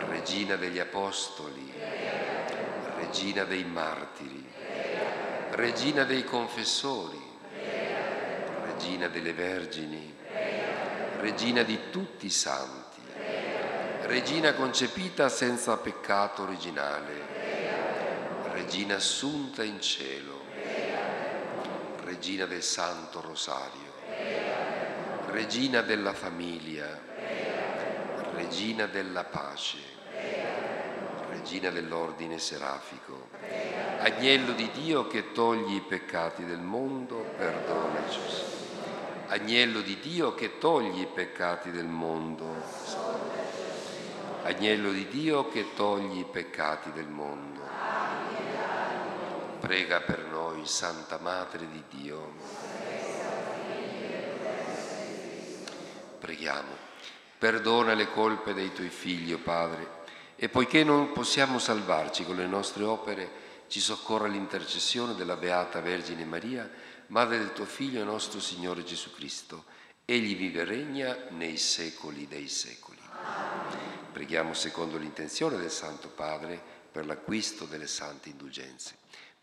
[0.09, 1.74] Regina degli apostoli.
[3.05, 4.43] Regina dei martiri.
[5.51, 7.21] Regina dei confessori.
[8.65, 10.11] Regina delle vergini.
[11.19, 13.01] Regina di tutti i santi.
[14.01, 17.13] Regina concepita senza peccato originale.
[18.51, 20.41] Regina assunta in cielo.
[22.03, 23.93] Regina del Santo Rosario.
[25.27, 26.87] Regina della famiglia.
[28.33, 29.77] Regina della pace,
[31.45, 33.27] Regina dell'ordine serafico,
[33.99, 38.19] Agnello di Dio che togli i peccati del mondo, perdonaci.
[39.27, 42.47] Agnello di Dio che togli i peccati del mondo.
[44.41, 47.61] Agnello di Dio che togli i peccati del mondo.
[49.59, 52.33] Prega per noi, Santa Madre di Dio.
[56.17, 56.83] Preghiamo.
[57.37, 59.94] Perdona le colpe dei tuoi figli, oh Padre,
[60.35, 66.25] e poiché non possiamo salvarci con le nostre opere, ci soccorra l'intercessione della Beata Vergine
[66.25, 66.69] Maria,
[67.07, 69.65] Madre del tuo Figlio e nostro Signore Gesù Cristo.
[70.05, 72.99] Egli vive e regna nei secoli dei secoli.
[74.11, 76.61] Preghiamo secondo l'intenzione del Santo Padre
[76.91, 78.95] per l'acquisto delle sante indulgenze.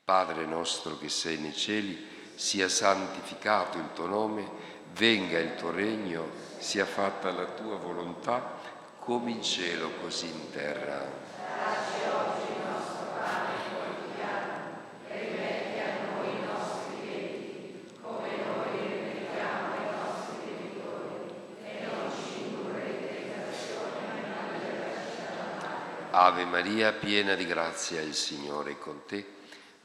[0.04, 4.48] Padre nostro che sei nei cieli, sia santificato il tuo nome,
[4.94, 8.58] venga il tuo regno, sia fatta la tua volontà,
[9.04, 11.20] come in cielo così in terra.
[26.14, 29.26] Ave Maria, piena di grazia, il Signore è con te.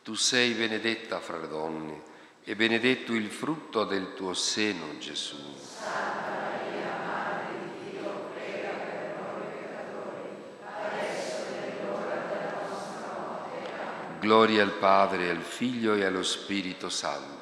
[0.04, 2.02] Tu sei benedetta fra le donne
[2.44, 5.38] e benedetto il frutto del tuo seno, Gesù.
[5.58, 10.22] Santa Maria, Madre di Dio, prega per noi peccatori,
[10.64, 13.72] adesso è l'ora della nostra morte.
[14.20, 17.36] Gloria al Padre, al Figlio e allo Spirito Santo.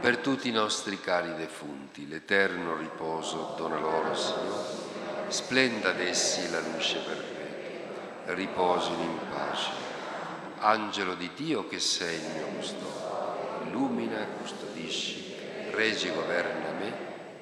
[0.00, 4.84] Per tutti i nostri cari defunti, l'eterno riposo dona loro, Signore.
[5.28, 8.34] Splenda ad essi la luce perpetua.
[8.34, 9.70] Riposino in pace.
[10.60, 15.34] Angelo di Dio che sei il mio custode, illumina, custodisci,
[15.72, 16.92] regge e governa me,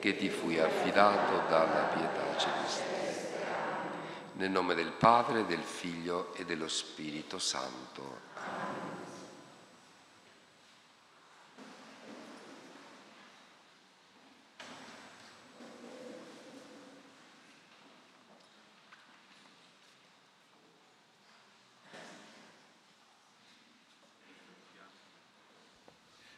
[0.00, 2.83] che ti fui affidato dalla pietà celeste.
[4.36, 8.22] Nel nome del Padre, del Figlio e dello Spirito Santo.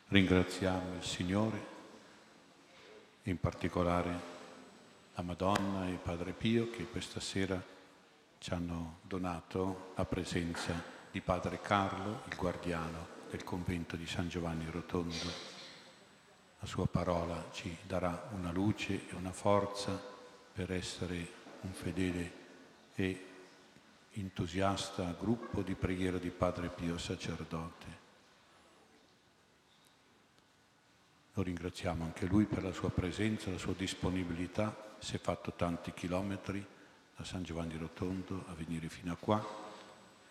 [0.08, 1.66] Ringraziamo il Signore,
[3.22, 4.20] in particolare
[5.14, 7.74] la Madonna e il Padre Pio che questa sera
[8.46, 10.80] ci hanno donato la presenza
[11.10, 15.32] di Padre Carlo, il guardiano del convento di San Giovanni Rotondo.
[16.60, 20.00] La sua parola ci darà una luce e una forza
[20.52, 21.28] per essere
[21.62, 22.32] un fedele
[22.94, 23.26] e
[24.12, 27.86] entusiasta gruppo di preghiera di Padre Pio sacerdote.
[31.32, 34.94] Lo ringraziamo anche lui per la sua presenza, la sua disponibilità.
[35.00, 36.74] Si è fatto tanti chilometri
[37.16, 39.44] da San Giovanni Rotondo a venire fino a qua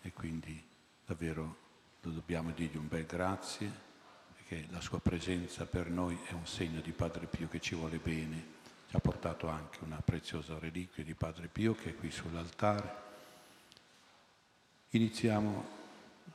[0.02, 0.64] e quindi
[1.04, 1.64] davvero
[2.00, 3.68] lo dobbiamo dirgli un bel grazie
[4.34, 7.98] perché la sua presenza per noi è un segno di Padre Pio che ci vuole
[7.98, 8.54] bene.
[8.88, 13.04] Ci ha portato anche una preziosa reliquia di Padre Pio che è qui sull'altare.
[14.90, 15.74] Iniziamo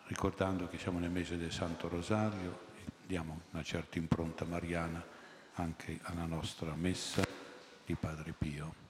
[0.07, 2.69] ricordando che siamo nel mese del Santo Rosario
[3.05, 5.03] diamo una certa impronta mariana
[5.55, 7.21] anche alla nostra messa
[7.85, 8.80] di Padre Pio.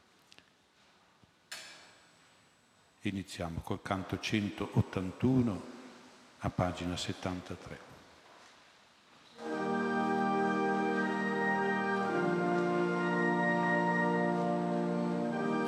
[3.04, 5.62] Iniziamo col canto 181
[6.40, 7.80] a pagina 73.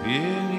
[0.04, 0.53] Vieni,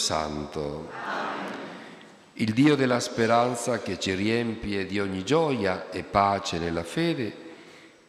[0.00, 0.90] Santo.
[2.32, 7.32] Il Dio della speranza che ci riempie di ogni gioia e pace nella fede,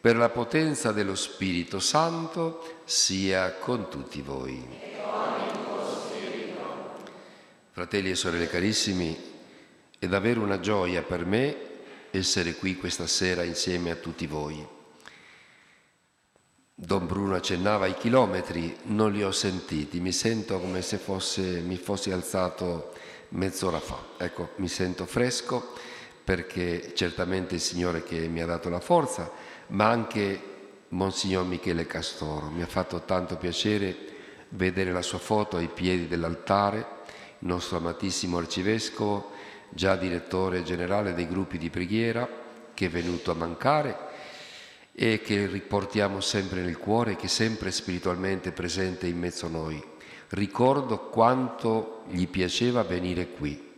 [0.00, 4.66] per la potenza dello Spirito Santo, sia con tutti voi.
[7.70, 9.16] Fratelli e sorelle carissimi,
[9.98, 11.56] è davvero una gioia per me
[12.10, 14.66] essere qui questa sera insieme a tutti voi.
[16.74, 21.76] Don Bruno accennava ai chilometri, non li ho sentiti, mi sento come se fosse, mi
[21.76, 22.92] fossi alzato
[23.30, 23.98] mezz'ora fa.
[24.16, 25.74] Ecco, mi sento fresco
[26.24, 29.30] perché certamente il Signore che mi ha dato la forza,
[29.68, 30.40] ma anche
[30.88, 32.48] Monsignor Michele Castoro.
[32.48, 33.96] Mi ha fatto tanto piacere
[34.50, 37.00] vedere la sua foto ai piedi dell'altare
[37.40, 39.30] nostro amatissimo arcivescovo,
[39.68, 42.28] già direttore generale dei gruppi di preghiera,
[42.72, 44.10] che è venuto a mancare
[44.94, 49.82] e che riportiamo sempre nel cuore, che è sempre spiritualmente presente in mezzo a noi.
[50.28, 53.70] Ricordo quanto gli piaceva venire qui.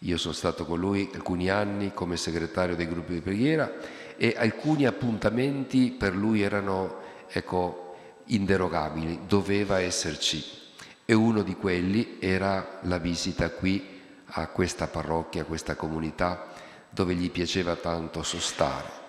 [0.00, 3.72] Io sono stato con lui alcuni anni come segretario dei gruppi di preghiera
[4.16, 7.94] e alcuni appuntamenti per lui erano ecco,
[8.26, 10.44] inderogabili, doveva esserci
[11.06, 16.52] e uno di quelli era la visita qui a questa parrocchia, a questa comunità
[16.90, 19.03] dove gli piaceva tanto sostare.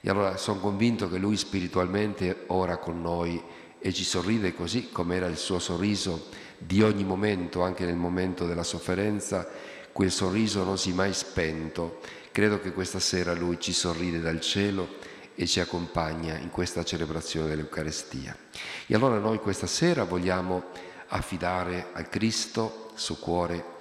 [0.00, 3.42] E allora sono convinto che lui spiritualmente ora con noi
[3.78, 6.26] e ci sorride così come era il suo sorriso
[6.58, 9.48] di ogni momento, anche nel momento della sofferenza,
[9.92, 12.00] quel sorriso non si è mai spento.
[12.32, 14.88] Credo che questa sera lui ci sorride dal cielo
[15.34, 18.36] e ci accompagna in questa celebrazione dell'Eucarestia.
[18.86, 20.64] E allora noi questa sera vogliamo
[21.08, 23.75] affidare al Cristo, suo cuore,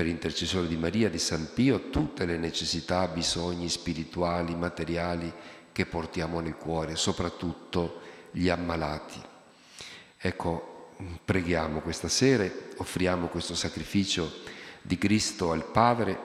[0.00, 5.30] per intercessione di Maria, di San Pio, tutte le necessità, bisogni spirituali, materiali
[5.72, 9.20] che portiamo nel cuore, soprattutto gli ammalati.
[10.16, 10.92] Ecco,
[11.22, 14.32] preghiamo questa sera, offriamo questo sacrificio
[14.80, 16.18] di Cristo al Padre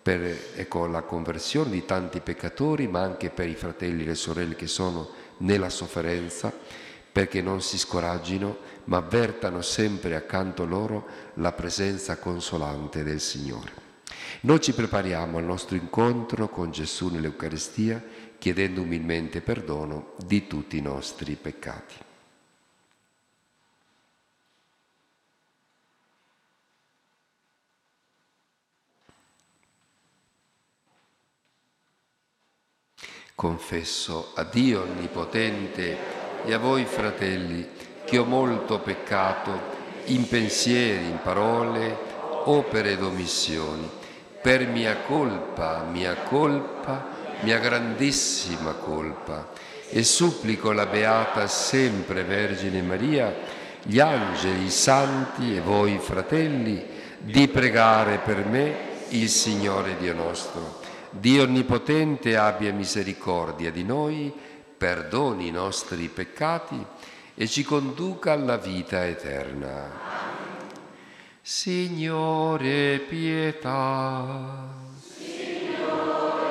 [0.00, 4.54] per ecco, la conversione di tanti peccatori, ma anche per i fratelli e le sorelle
[4.54, 6.52] che sono nella sofferenza
[7.10, 8.58] perché non si scoraggino,
[8.88, 13.86] ma avvertano sempre accanto loro la presenza consolante del Signore.
[14.42, 18.02] Noi ci prepariamo al nostro incontro con Gesù nell'Eucaristia,
[18.38, 21.94] chiedendo umilmente perdono di tutti i nostri peccati.
[33.34, 37.68] Confesso a Dio Onnipotente, e a voi fratelli,
[38.08, 41.94] che ho molto peccato in pensieri, in parole,
[42.44, 43.86] opere ed omissioni,
[44.40, 47.06] per mia colpa, mia colpa,
[47.40, 49.50] mia grandissima colpa,
[49.90, 53.34] e supplico la Beata sempre Vergine Maria,
[53.82, 56.82] gli angeli, i santi e voi fratelli,
[57.18, 58.74] di pregare per me
[59.10, 60.80] il Signore Dio nostro.
[61.10, 64.32] Dio Onnipotente abbia misericordia di noi,
[64.78, 66.96] perdoni i nostri peccati
[67.40, 69.92] e ci conduca alla vita eterna.
[71.40, 74.66] Signore, pietà.
[75.00, 76.48] Signore,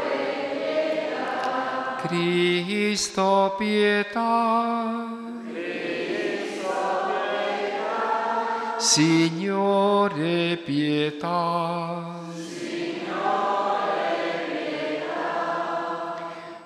[0.56, 1.98] pietà.
[2.08, 5.08] Cristo, pietà.
[5.52, 6.72] Cristo,
[7.20, 8.80] pietà.
[8.80, 12.16] Signore, pietà.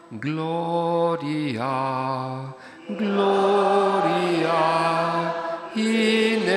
[0.10, 1.66] Gloria,
[2.86, 3.91] gloria
[5.74, 6.48] in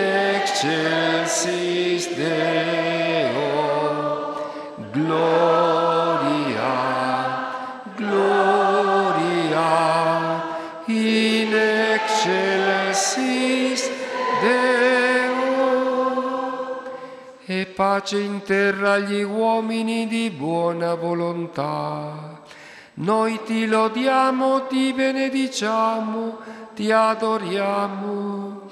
[0.45, 3.43] excelsis Deo.
[4.91, 6.73] Gloria,
[7.97, 8.45] gloria
[10.87, 11.55] in
[11.93, 13.03] excelsis
[14.41, 15.23] Deo.
[17.47, 22.43] E pace in terra agli uomini di buona volontà.
[22.97, 26.39] Noi ti lodiamo, ti benediciamo
[26.75, 28.63] ti adoriamo,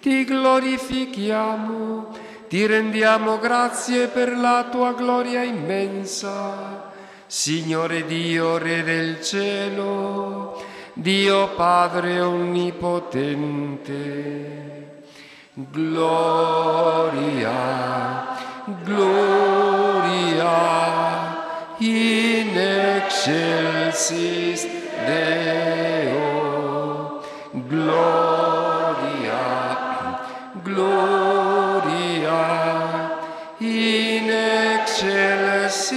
[0.00, 2.16] ti glorifichiamo,
[2.48, 6.90] ti rendiamo grazie per la tua gloria immensa.
[7.26, 15.04] Signore Dio, Re del cielo, Dio Padre Onnipotente,
[15.54, 17.50] gloria,
[18.82, 20.50] gloria
[21.78, 24.66] in excelsis
[25.06, 25.71] Deo,
[27.82, 29.40] gloria,
[30.62, 32.00] gloria
[33.58, 34.30] in
[34.80, 35.90] excelsis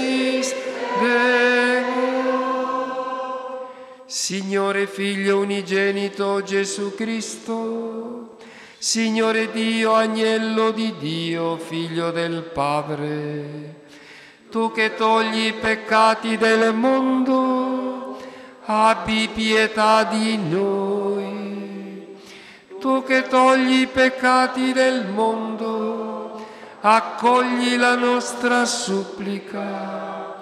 [0.99, 1.45] Deo.
[4.05, 8.37] Signore Figlio unigenito Gesù Cristo,
[8.77, 13.83] Signore Dio, agnello di Dio, Figlio del Padre,
[14.49, 18.17] tu che togli i peccati del mondo,
[18.65, 21.64] abbi pietà di noi.
[22.85, 26.39] Tu che togli i peccati del mondo,
[26.81, 30.35] accogli la nostra supplica.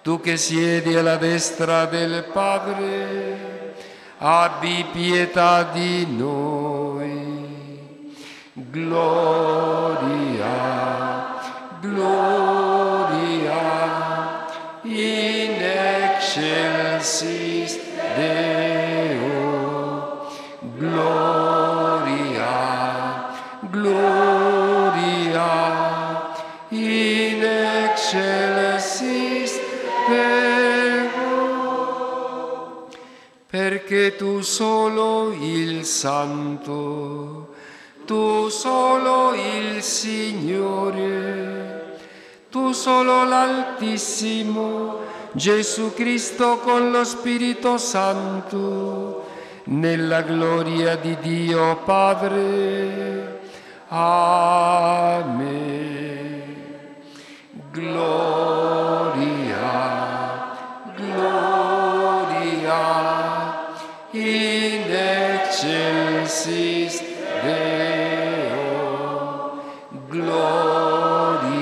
[0.00, 3.74] Tu che siedi alla destra del Padre,
[4.16, 8.16] abbi pietà di noi.
[8.54, 10.48] Gloria,
[11.80, 13.58] gloria
[14.84, 15.62] in
[16.16, 17.78] excelsis
[18.16, 18.69] Deo.
[34.16, 37.54] Tu solo il Santo,
[38.04, 41.98] tu solo il Signore,
[42.50, 44.98] tu solo l'Altissimo,
[45.32, 49.28] Gesù Cristo con lo Spirito Santo,
[49.64, 53.40] nella gloria di Dio Padre.
[53.88, 55.68] Amen.
[57.72, 59.18] Gloria,
[60.96, 63.19] gloria
[66.30, 67.02] excelsis
[67.42, 68.78] Deo.
[70.06, 71.58] Gloria,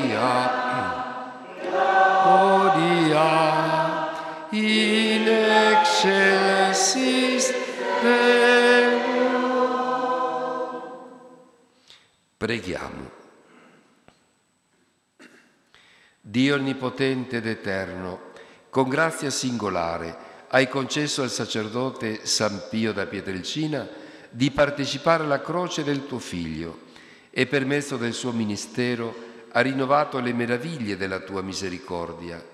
[2.42, 3.26] gloria
[4.50, 5.26] in
[5.72, 7.50] excelsis
[8.02, 8.26] Deo.
[12.36, 13.16] Preghiamo.
[16.20, 18.20] Dio Onnipotente ed Eterno,
[18.68, 25.85] con grazia singolare hai concesso al sacerdote San Pio da Pietrelcina di partecipare alla croce
[25.85, 26.87] del tuo Figlio
[27.31, 32.45] e per mezzo del suo ministero ha rinnovato le meraviglie della tua misericordia.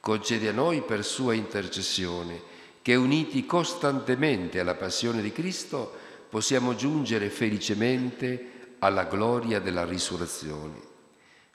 [0.00, 2.52] Concedi a noi per sua intercessione
[2.82, 5.92] che uniti costantemente alla passione di Cristo
[6.28, 10.92] possiamo giungere felicemente alla gloria della risurrezione.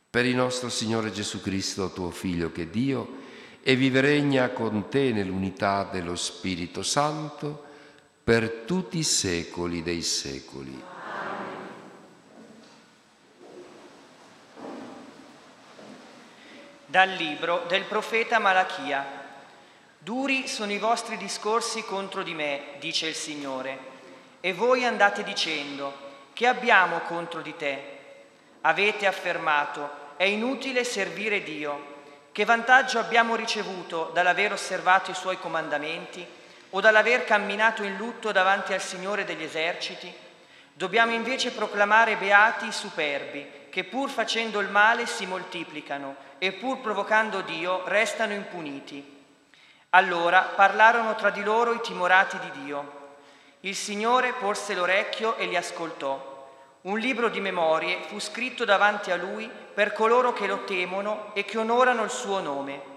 [0.10, 3.18] Per il nostro Signore Gesù Cristo, tuo Figlio, che è Dio,
[3.62, 7.68] e vive regna con te nell'unità dello Spirito Santo
[8.30, 10.84] per tutti i secoli dei secoli.
[16.86, 19.04] Dal libro del profeta Malachia.
[19.98, 23.80] Duri sono i vostri discorsi contro di me, dice il Signore,
[24.42, 25.92] e voi andate dicendo,
[26.34, 27.82] che abbiamo contro di te?
[28.62, 31.98] Avete affermato, è inutile servire Dio.
[32.32, 36.38] Che vantaggio abbiamo ricevuto dall'aver osservato i suoi comandamenti
[36.72, 40.14] o dall'aver camminato in lutto davanti al Signore degli eserciti?
[40.74, 46.80] Dobbiamo invece proclamare beati i superbi, che pur facendo il male si moltiplicano e pur
[46.80, 49.18] provocando Dio restano impuniti.
[49.92, 52.98] Allora parlarono tra di loro i timorati di Dio.
[53.62, 56.28] Il Signore porse l'orecchio e li ascoltò.
[56.82, 61.44] Un libro di memorie fu scritto davanti a lui per coloro che lo temono e
[61.44, 62.89] che onorano il suo nome.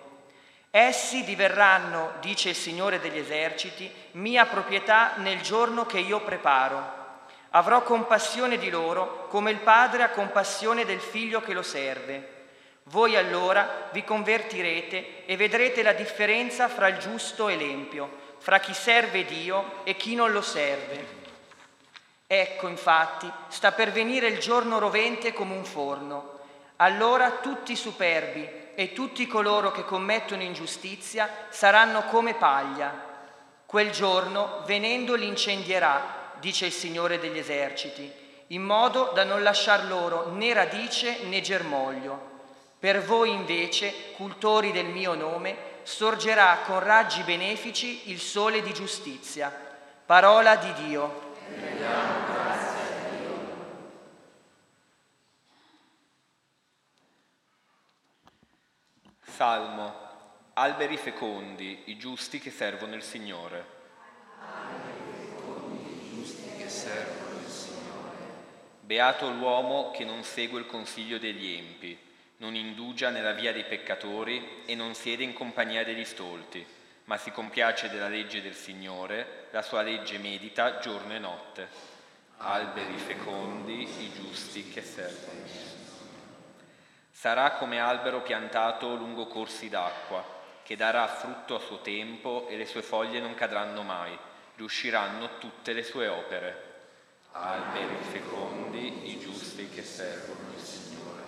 [0.75, 7.01] Essi diverranno, dice il Signore degli eserciti, mia proprietà nel giorno che io preparo.
[7.51, 12.47] Avrò compassione di loro come il Padre ha compassione del figlio che lo serve.
[12.85, 18.73] Voi allora vi convertirete e vedrete la differenza fra il giusto e l'empio, fra chi
[18.73, 21.07] serve Dio e chi non lo serve.
[22.27, 26.41] Ecco infatti, sta per venire il giorno rovente come un forno.
[26.77, 33.11] Allora tutti superbi e tutti coloro che commettono ingiustizia saranno come paglia.
[33.67, 38.11] Quel giorno, venendo, li incendierà, dice il Signore degli eserciti,
[38.49, 42.31] in modo da non lasciar loro né radice né germoglio.
[42.79, 49.53] Per voi invece, cultori del mio nome, sorgerà con raggi benefici il sole di giustizia.
[50.05, 51.31] Parola di Dio.
[59.43, 59.93] Salmo.
[60.53, 63.65] Alberi fecondi, i giusti che servono il Signore.
[68.83, 71.99] Beato l'uomo che non segue il consiglio degli empi,
[72.37, 76.65] non indugia nella via dei peccatori e non siede in compagnia degli stolti,
[77.07, 81.69] ma si compiace della legge del Signore, la sua legge medita giorno e notte.
[82.37, 85.72] Alberi fecondi, i giusti che servono.
[87.23, 90.25] Sarà come albero piantato lungo corsi d'acqua,
[90.65, 94.19] che darà frutto a suo tempo e le sue foglie non cadranno mai,
[94.57, 96.71] riusciranno tutte le sue opere
[97.35, 101.23] alberi fecondi, i giusti che servono il Signore.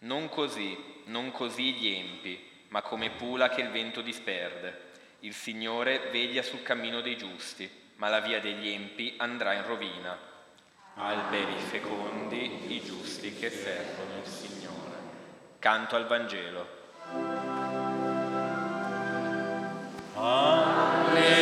[0.00, 4.90] Non così, non così gli empi, ma come pula che il vento disperde.
[5.20, 10.34] Il Signore veglia sul cammino dei giusti, ma la via degli empi andrà in rovina.
[10.98, 14.94] Alberi fecondi, i giusti che servono il Signore.
[15.58, 16.66] Canto al Vangelo.
[20.14, 21.36] Alleluia.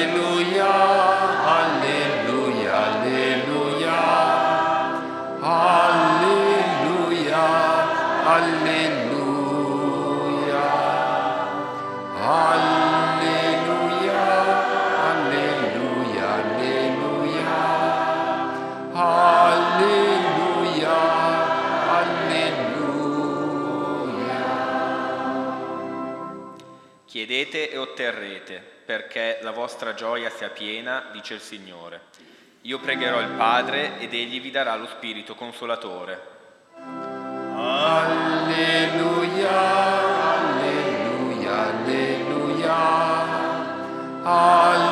[27.45, 32.01] Chiedete e otterrete, perché la vostra gioia sia piena, dice il Signore.
[32.63, 36.23] Io pregherò il Padre ed egli vi darà lo Spirito Consolatore.
[37.55, 38.81] Alleluia,
[40.39, 42.73] alleluia, alleluia,
[43.13, 44.84] alleluia.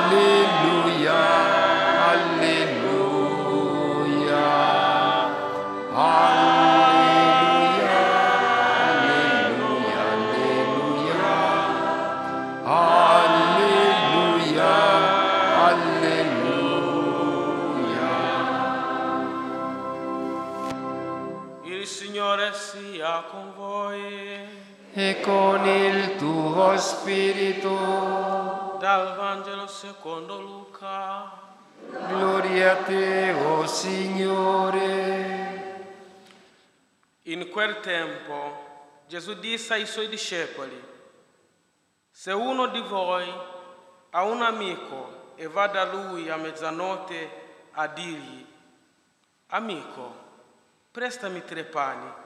[24.95, 28.76] E con il tuo spirito.
[28.78, 31.40] Dal Vangelo secondo Luca.
[32.09, 35.51] Gloria a te, o oh Signore.
[37.22, 40.90] In quel tempo Gesù disse ai suoi discepoli,
[42.11, 43.32] se uno di voi
[44.11, 47.40] ha un amico e va da lui a mezzanotte
[47.72, 48.45] a dirgli,
[49.49, 50.14] amico,
[50.90, 52.21] prestami tre pani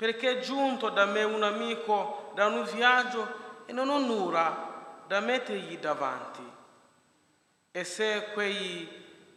[0.00, 5.20] perché è giunto da me un amico da un viaggio e non ho nulla da
[5.20, 6.42] mettergli davanti.
[7.70, 8.88] E se quei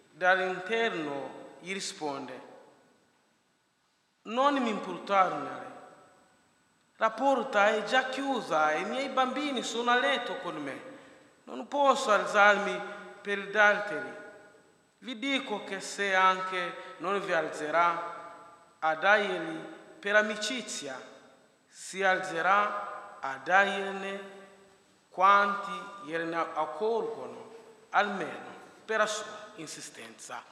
[0.09, 2.41] dall'interno gli risponde,
[4.21, 5.71] non mi importarne,
[6.95, 10.81] la porta è già chiusa e i miei bambini sono a letto con me,
[11.43, 12.79] non posso alzarmi
[13.21, 14.13] per darteli.
[14.99, 18.21] Vi dico che se anche non vi alzerà
[18.79, 19.72] a dargli
[20.03, 21.01] per amicizia
[21.65, 24.19] si alzerà a dargliene
[25.07, 25.71] quanti
[26.03, 27.53] gliene accolgono,
[27.91, 28.51] almeno
[28.83, 30.43] per la sua insistenza.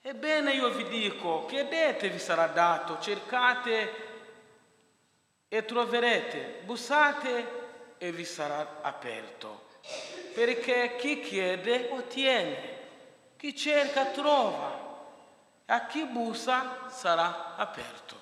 [0.00, 3.92] Ebbene io vi dico, chiedete vi sarà dato, cercate
[5.48, 9.66] e troverete, bussate e vi sarà aperto.
[10.32, 12.78] Perché chi chiede ottiene,
[13.36, 14.86] chi cerca trova,
[15.66, 18.17] a chi bussa sarà aperto.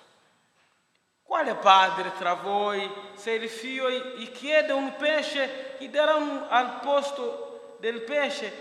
[1.27, 6.79] Quale padre tra voi, se il figlio gli chiede un pesce, gli darà un, al
[6.79, 8.53] posto del pesce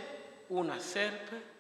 [0.47, 1.53] una serpe?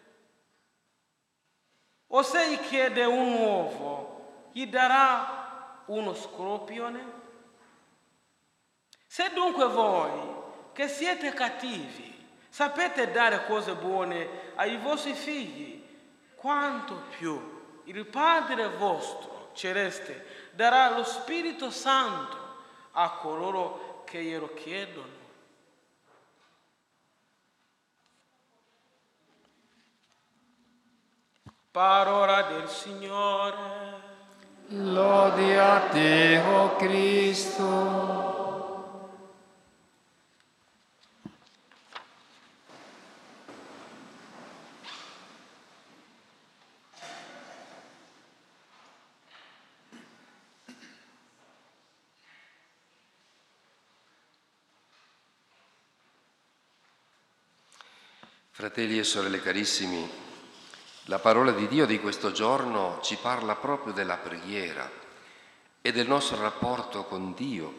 [2.07, 7.23] O se gli chiede un uovo, gli darà uno scorpione?
[9.05, 10.11] Se dunque voi,
[10.73, 15.85] che siete cattivi, sapete dare cose buone ai vostri figli,
[16.35, 22.37] quanto più il Padre vostro celeste darà lo Spirito Santo
[22.91, 25.23] a coloro che glielo chiedono.
[31.71, 34.03] Parola del Signore.
[34.67, 38.34] Lode a te, oh Cristo.
[58.65, 60.09] Fratelli e sorelle carissimi,
[61.03, 64.89] la parola di Dio di questo giorno ci parla proprio della preghiera
[65.79, 67.73] e del nostro rapporto con Dio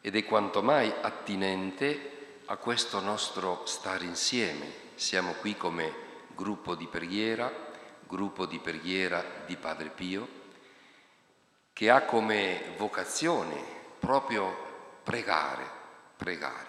[0.00, 4.72] ed è quanto mai attinente a questo nostro stare insieme.
[4.94, 5.92] Siamo qui come
[6.34, 7.52] gruppo di preghiera,
[8.06, 10.28] gruppo di preghiera di Padre Pio,
[11.74, 13.62] che ha come vocazione
[13.98, 14.56] proprio
[15.02, 15.70] pregare,
[16.16, 16.68] pregare.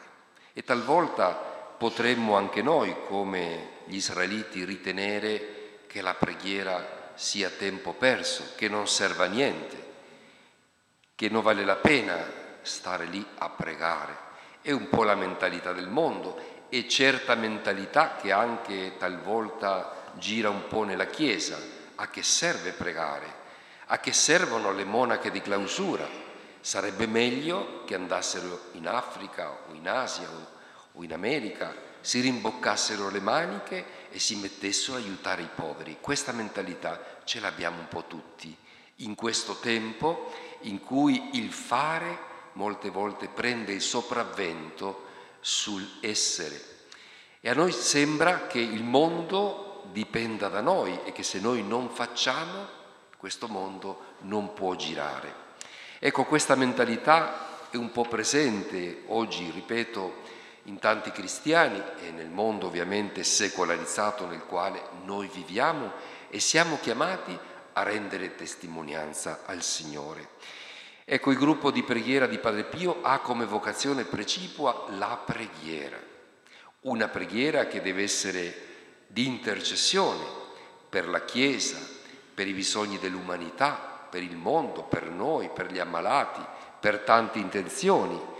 [0.51, 8.53] E talvolta potremmo anche noi, come gli israeliti, ritenere che la preghiera sia tempo perso,
[8.55, 9.85] che non serva a niente,
[11.15, 12.17] che non vale la pena
[12.61, 14.25] stare lì a pregare.
[14.61, 20.67] È un po' la mentalità del mondo e certa mentalità che anche talvolta gira un
[20.67, 21.57] po' nella Chiesa.
[21.95, 23.45] A che serve pregare?
[23.87, 26.07] A che servono le monache di clausura?
[26.59, 30.56] Sarebbe meglio che andassero in Africa o in Asia o
[30.97, 35.97] o in America si rimboccassero le maniche e si mettessero a aiutare i poveri.
[36.01, 38.55] Questa mentalità ce l'abbiamo un po' tutti
[39.01, 45.05] in questo tempo in cui il fare molte volte prende il sopravvento
[45.39, 46.75] sul essere.
[47.39, 51.89] E a noi sembra che il mondo dipenda da noi e che se noi non
[51.89, 52.75] facciamo,
[53.17, 55.45] questo mondo non può girare.
[55.99, 60.35] Ecco, questa mentalità è un po' presente oggi, ripeto,
[60.67, 65.91] in tanti cristiani e nel mondo ovviamente secolarizzato nel quale noi viviamo
[66.29, 67.37] e siamo chiamati
[67.73, 70.29] a rendere testimonianza al Signore.
[71.05, 75.97] Ecco, il gruppo di preghiera di Padre Pio ha come vocazione precipua la preghiera,
[76.81, 78.65] una preghiera che deve essere
[79.07, 80.25] di intercessione
[80.89, 81.77] per la Chiesa,
[82.33, 86.41] per i bisogni dell'umanità, per il mondo, per noi, per gli ammalati,
[86.77, 88.35] per tante intenzioni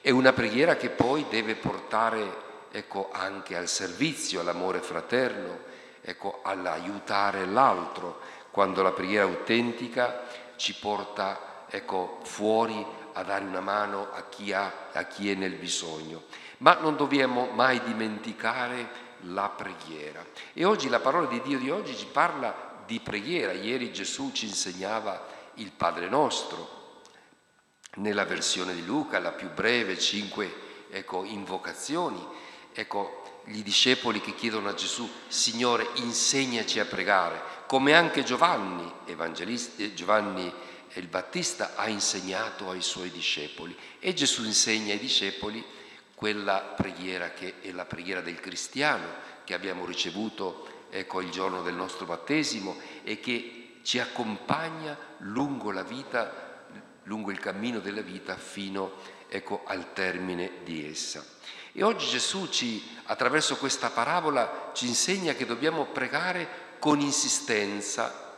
[0.00, 5.58] è una preghiera che poi deve portare ecco, anche al servizio, all'amore fraterno,
[6.00, 8.20] ecco, all'aiutare l'altro,
[8.50, 10.26] quando la preghiera autentica
[10.56, 15.54] ci porta ecco, fuori a dare una mano a chi, ha, a chi è nel
[15.54, 16.24] bisogno.
[16.58, 20.24] Ma non dobbiamo mai dimenticare la preghiera.
[20.52, 23.52] E oggi la parola di Dio di oggi ci parla di preghiera.
[23.52, 26.79] Ieri Gesù ci insegnava il Padre nostro,
[27.96, 32.24] nella versione di Luca, la più breve, cinque ecco, invocazioni,
[32.72, 39.94] ecco, gli discepoli che chiedono a Gesù, Signore, insegnaci a pregare, come anche Giovanni, eh,
[39.94, 40.52] Giovanni
[40.94, 43.76] il Battista ha insegnato ai suoi discepoli.
[44.00, 45.64] E Gesù insegna ai discepoli
[46.14, 49.06] quella preghiera che è la preghiera del cristiano,
[49.44, 55.82] che abbiamo ricevuto ecco, il giorno del nostro battesimo e che ci accompagna lungo la
[55.82, 56.49] vita
[57.10, 58.92] lungo il cammino della vita fino
[59.28, 61.24] ecco, al termine di essa.
[61.72, 68.36] E oggi Gesù ci, attraverso questa parabola ci insegna che dobbiamo pregare con insistenza.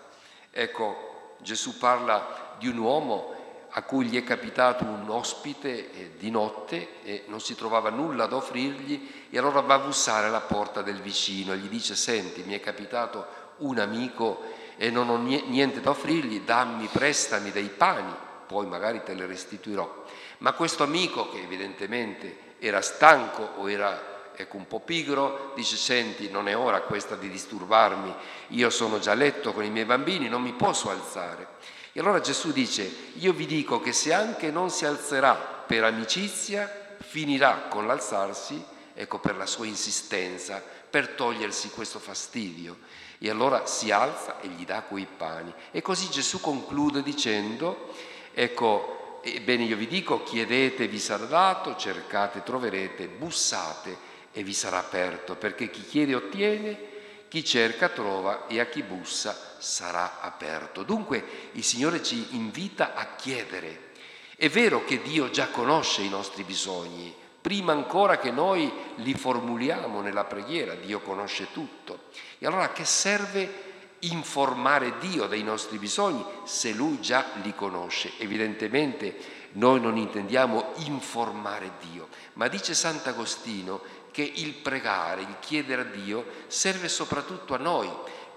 [0.50, 3.34] Ecco, Gesù parla di un uomo
[3.74, 8.24] a cui gli è capitato un ospite eh, di notte e non si trovava nulla
[8.24, 12.42] da offrirgli e allora va a bussare alla porta del vicino e gli dice senti
[12.42, 13.26] mi è capitato
[13.58, 14.42] un amico
[14.76, 20.04] e non ho niente da offrirgli, dammi, prestami dei pani poi magari te le restituirò.
[20.38, 26.28] Ma questo amico, che evidentemente era stanco o era ecco, un po' pigro, dice senti
[26.28, 28.14] non è ora questa di disturbarmi,
[28.48, 31.48] io sono già a letto con i miei bambini, non mi posso alzare.
[31.92, 36.96] E allora Gesù dice, io vi dico che se anche non si alzerà per amicizia,
[36.98, 38.62] finirà con l'alzarsi,
[38.94, 42.78] ecco per la sua insistenza, per togliersi questo fastidio.
[43.18, 45.52] E allora si alza e gli dà quei pani.
[45.70, 47.94] E così Gesù conclude dicendo,
[48.34, 54.78] Ecco, ebbene io vi dico, chiedete vi sarà dato, cercate troverete, bussate e vi sarà
[54.78, 56.90] aperto, perché chi chiede ottiene,
[57.28, 60.82] chi cerca trova e a chi bussa sarà aperto.
[60.82, 63.90] Dunque il Signore ci invita a chiedere.
[64.36, 70.00] È vero che Dio già conosce i nostri bisogni, prima ancora che noi li formuliamo
[70.00, 72.04] nella preghiera, Dio conosce tutto.
[72.38, 73.71] E allora che serve
[74.02, 78.12] informare Dio dei nostri bisogni se Lui già li conosce.
[78.18, 79.16] Evidentemente
[79.52, 83.80] noi non intendiamo informare Dio, ma dice Sant'Agostino
[84.10, 87.90] che il pregare, il chiedere a Dio serve soprattutto a noi,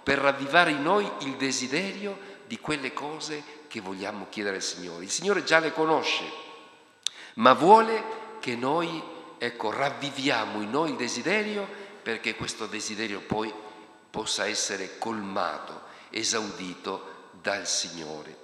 [0.03, 5.03] per ravvivare in noi il desiderio di quelle cose che vogliamo chiedere al Signore.
[5.03, 6.23] Il Signore già le conosce,
[7.35, 8.03] ma vuole
[8.39, 9.01] che noi,
[9.37, 11.67] ecco, ravviviamo in noi il desiderio
[12.03, 13.51] perché questo desiderio poi
[14.15, 18.43] possa essere colmato, esaudito dal Signore.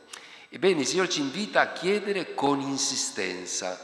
[0.49, 3.80] Ebbene, il Signore ci invita a chiedere con insistenza,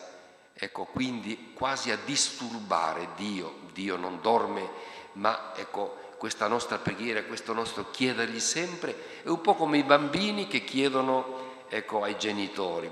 [0.54, 3.60] ecco, quindi quasi a disturbare Dio.
[3.72, 4.70] Dio non dorme
[5.14, 10.48] ma ecco, questa nostra preghiera, questo nostro chiedergli sempre, è un po' come i bambini
[10.48, 12.92] che chiedono ecco, ai genitori.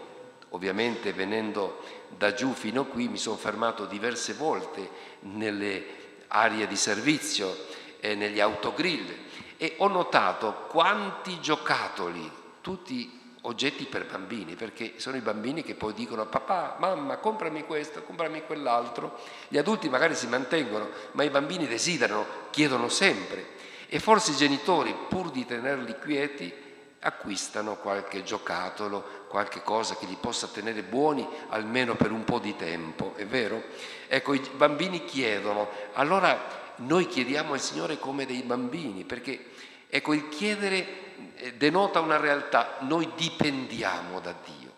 [0.50, 1.84] Ovviamente venendo
[2.16, 4.90] da giù fino qui mi sono fermato diverse volte
[5.20, 9.14] nelle aree di servizio e negli autogrill
[9.58, 12.30] e ho notato quanti giocattoli,
[12.62, 18.04] tutti oggetti per bambini, perché sono i bambini che poi dicono papà, mamma, comprami questo,
[18.04, 19.20] comprami quell'altro.
[19.48, 23.54] Gli adulti magari si mantengono, ma i bambini desiderano, chiedono sempre.
[23.88, 26.64] E forse i genitori, pur di tenerli quieti,
[27.00, 32.56] acquistano qualche giocattolo, qualche cosa che li possa tenere buoni almeno per un po' di
[32.56, 33.62] tempo, è vero?
[34.08, 39.52] Ecco, i bambini chiedono, allora noi chiediamo al Signore come dei bambini, perché
[39.88, 44.74] ecco, il chiedere eh, denota una realtà, noi dipendiamo da Dio.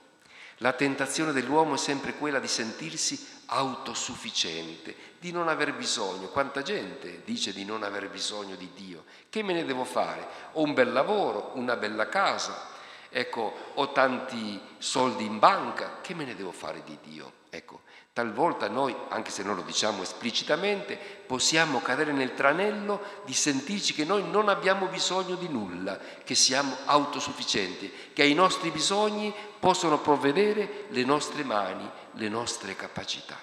[0.61, 6.29] La tentazione dell'uomo è sempre quella di sentirsi autosufficiente, di non aver bisogno.
[6.29, 9.03] Quanta gente dice di non aver bisogno di Dio?
[9.29, 10.27] Che me ne devo fare?
[10.53, 12.69] Ho un bel lavoro, una bella casa,
[13.09, 17.33] ecco, ho tanti soldi in banca, che me ne devo fare di Dio?
[17.49, 17.81] Ecco,
[18.17, 20.97] Talvolta noi, anche se non lo diciamo esplicitamente,
[21.27, 26.75] possiamo cadere nel tranello di sentirci che noi non abbiamo bisogno di nulla, che siamo
[26.85, 33.39] autosufficienti, che ai nostri bisogni possono provvedere le nostre mani, le nostre capacità.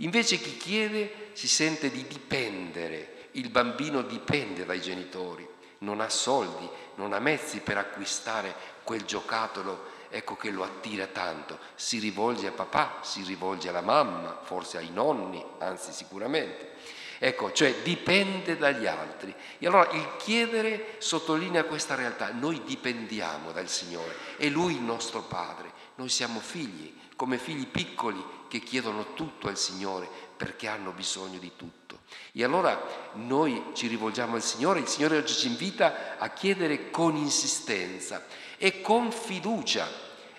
[0.00, 5.48] Invece chi chiede si sente di dipendere, il bambino dipende dai genitori,
[5.78, 8.54] non ha soldi, non ha mezzi per acquistare
[8.84, 11.58] quel giocattolo ecco che lo attira tanto.
[11.74, 16.76] Si rivolge a papà, si rivolge alla mamma, forse ai nonni, anzi sicuramente.
[17.20, 19.34] Ecco, cioè dipende dagli altri.
[19.58, 22.30] E allora il chiedere sottolinea questa realtà.
[22.32, 25.72] Noi dipendiamo dal Signore, è Lui il nostro Padre.
[25.96, 31.52] Noi siamo figli, come figli piccoli che chiedono tutto al Signore perché hanno bisogno di
[31.56, 31.98] tutto.
[32.32, 37.16] E allora noi ci rivolgiamo al Signore, il Signore oggi ci invita a chiedere con
[37.16, 38.24] insistenza
[38.58, 39.88] e con fiducia.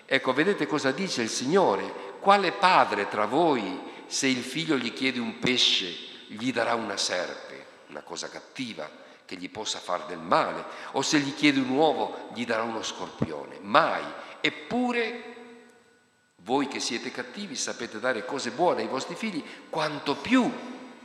[0.06, 2.16] Ecco, vedete cosa dice il Signore?
[2.20, 5.92] Quale padre tra voi, se il figlio gli chiede un pesce,
[6.26, 8.88] gli darà una serpe, una cosa cattiva
[9.24, 12.82] che gli possa far del male, o se gli chiede un uovo, gli darà uno
[12.82, 13.58] scorpione?
[13.60, 14.02] Mai.
[14.40, 15.24] Eppure
[16.42, 20.50] voi che siete cattivi sapete dare cose buone ai vostri figli, quanto più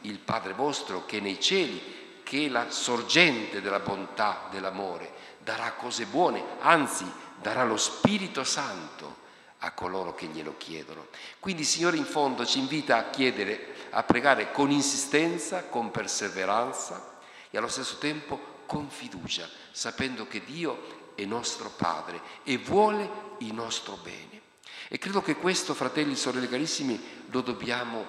[0.01, 5.11] il Padre vostro che è nei cieli, che è la sorgente della bontà, dell'amore,
[5.45, 7.05] darà cose buone, anzi
[7.39, 9.23] darà lo Spirito Santo
[9.59, 11.07] a coloro che glielo chiedono.
[11.39, 17.19] Quindi il Signore in fondo ci invita a chiedere, a pregare con insistenza, con perseveranza
[17.51, 23.07] e allo stesso tempo con fiducia, sapendo che Dio è nostro Padre e vuole
[23.39, 24.41] il nostro bene.
[24.87, 28.03] E credo che questo, fratelli e sorelle carissimi, lo dobbiamo,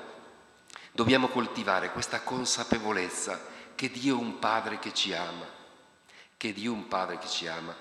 [0.92, 3.38] dobbiamo coltivare, questa consapevolezza
[3.74, 5.55] che Dio è un Padre che ci ama
[6.36, 7.74] che Dio un Padre che ci ama.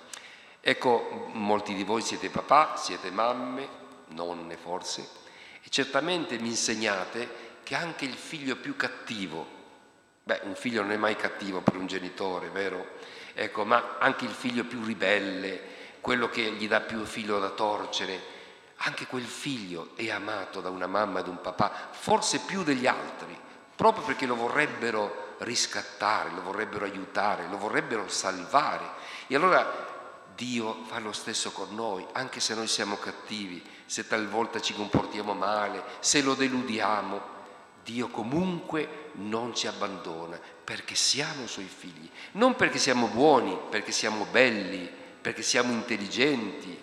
[0.61, 3.67] Ecco, molti di voi siete papà, siete mamme,
[4.09, 5.07] nonne forse,
[5.61, 9.45] e certamente mi insegnate che anche il figlio più cattivo,
[10.23, 12.93] beh, un figlio non è mai cattivo per un genitore, vero?
[13.33, 18.33] Ecco, ma anche il figlio più ribelle, quello che gli dà più filo da torcere,
[18.77, 22.87] anche quel figlio è amato da una mamma e da un papà, forse più degli
[22.87, 23.37] altri,
[23.75, 28.89] proprio perché lo vorrebbero riscattare, lo vorrebbero aiutare, lo vorrebbero salvare.
[29.27, 29.93] E allora
[30.35, 35.33] Dio fa lo stesso con noi, anche se noi siamo cattivi, se talvolta ci comportiamo
[35.33, 37.33] male, se lo deludiamo.
[37.83, 44.25] Dio comunque non ci abbandona perché siamo suoi figli, non perché siamo buoni, perché siamo
[44.25, 44.89] belli,
[45.21, 46.77] perché siamo intelligenti,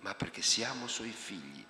[0.00, 1.64] ma perché siamo suoi figli.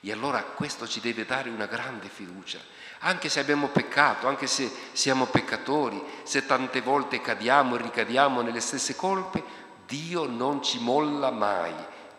[0.00, 2.58] E allora questo ci deve dare una grande fiducia,
[3.00, 8.60] anche se abbiamo peccato, anche se siamo peccatori, se tante volte cadiamo e ricadiamo nelle
[8.60, 9.42] stesse colpe,
[9.86, 11.74] Dio non ci molla mai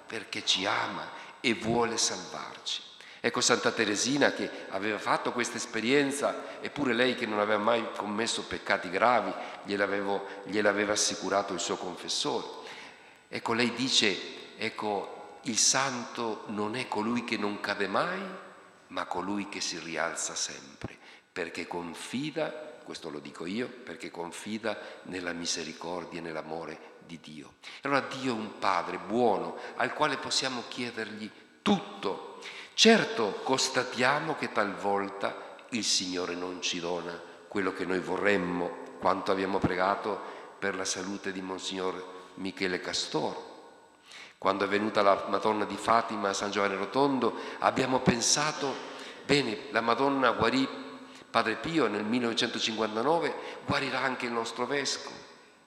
[0.05, 1.07] perché ci ama
[1.39, 2.81] e vuole salvarci.
[3.23, 8.43] Ecco Santa Teresina che aveva fatto questa esperienza, eppure lei che non aveva mai commesso
[8.43, 9.31] peccati gravi,
[9.65, 12.47] gliel'aveva assicurato il suo confessore.
[13.29, 18.19] Ecco, lei dice, ecco, il santo non è colui che non cade mai,
[18.91, 20.97] ma colui che si rialza sempre,
[21.31, 22.49] perché confida,
[22.83, 27.53] questo lo dico io, perché confida nella misericordia e nell'amore di Dio.
[27.81, 31.29] Allora Dio è un Padre buono al quale possiamo chiedergli
[31.61, 32.39] tutto.
[32.73, 39.59] Certo constatiamo che talvolta il Signore non ci dona quello che noi vorremmo, quanto abbiamo
[39.59, 40.19] pregato
[40.59, 43.50] per la salute di Monsignor Michele Castoro
[44.41, 48.73] quando è venuta la Madonna di Fatima a San Giovanni Rotondo, abbiamo pensato,
[49.23, 50.67] bene, la Madonna guarì
[51.29, 53.35] Padre Pio nel 1959
[53.67, 55.15] guarirà anche il nostro vescovo,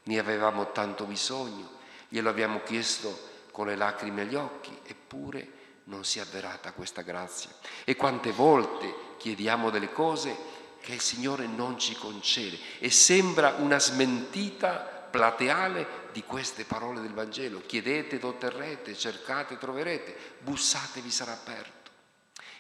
[0.03, 1.71] ne avevamo tanto bisogno,
[2.09, 3.17] glielo abbiamo chiesto
[3.53, 5.49] con le lacrime agli occhi, eppure
[5.85, 7.51] non si è avverata questa grazia.
[7.85, 10.37] E quante volte chiediamo delle cose
[10.81, 17.13] che il Signore non ci concede e sembra una smentita plateale di queste parole del
[17.13, 17.63] Vangelo.
[17.65, 21.93] Chiedete ed otterrete, cercate, troverete, bussate, vi sarà aperto.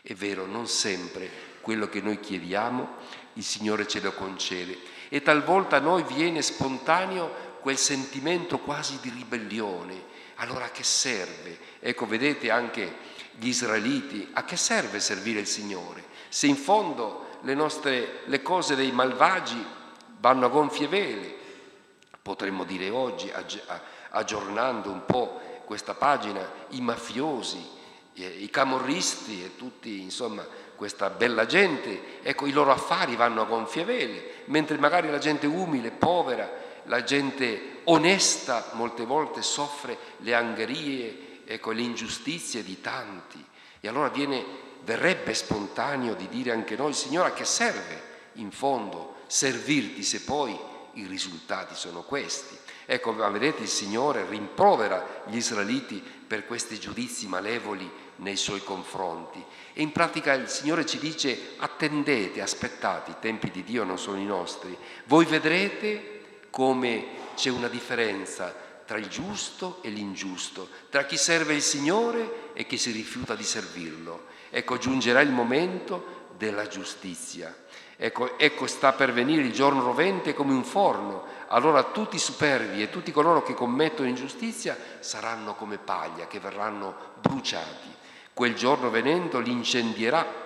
[0.00, 1.28] È vero, non sempre
[1.62, 2.88] quello che noi chiediamo
[3.32, 4.78] il Signore ce lo concede
[5.09, 10.12] e talvolta a noi viene spontaneo quel sentimento quasi di ribellione.
[10.36, 11.59] Allora a che serve?
[11.80, 12.98] Ecco, vedete anche
[13.36, 16.05] gli israeliti, a che serve servire il Signore?
[16.28, 19.66] Se in fondo le, nostre, le cose dei malvagi
[20.20, 21.34] vanno a gonfie vele,
[22.25, 23.31] potremmo dire oggi,
[24.09, 27.62] aggiornando un po' questa pagina, i mafiosi,
[28.14, 30.43] i camorristi e tutti, insomma,
[30.75, 35.47] questa bella gente, ecco, i loro affari vanno a gonfie vele, mentre magari la gente
[35.47, 36.51] umile, povera,
[36.85, 43.45] la gente onesta molte volte soffre le angherie, ecco, le ingiustizie di tanti.
[43.81, 44.43] E allora viene,
[44.83, 50.72] verrebbe spontaneo di dire anche noi, Signore, a che serve in fondo servirti se poi
[50.95, 52.57] i risultati sono questi?
[52.86, 59.42] Ecco, vedete, il Signore rimprovera gli israeliti per questi giudizi malevoli nei suoi confronti.
[59.72, 64.18] E in pratica il Signore ci dice attendete, aspettate, i tempi di Dio non sono
[64.18, 64.76] i nostri.
[65.07, 71.62] Voi vedrete come c'è una differenza tra il giusto e l'ingiusto, tra chi serve il
[71.62, 74.26] Signore e chi si rifiuta di servirlo.
[74.51, 77.55] Ecco, giungerà il momento della giustizia.
[77.97, 81.24] Ecco, ecco, sta per venire il giorno rovente come un forno.
[81.49, 87.12] Allora tutti i superbi e tutti coloro che commettono ingiustizia saranno come paglia, che verranno
[87.20, 87.92] bruciati.
[88.32, 90.42] Quel giorno venendo li incendierà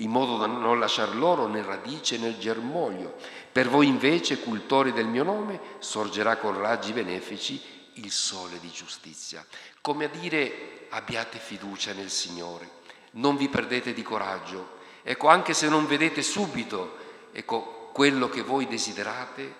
[0.00, 3.14] in modo da non lasciar loro né radice né germoglio.
[3.52, 7.62] Per voi invece, cultori del mio nome, sorgerà con raggi benefici
[7.94, 9.44] il sole di giustizia.
[9.80, 12.68] Come a dire abbiate fiducia nel Signore,
[13.12, 14.74] non vi perdete di coraggio.
[15.08, 16.96] Ecco, anche se non vedete subito,
[17.30, 19.54] ecco, quello che voi desiderate,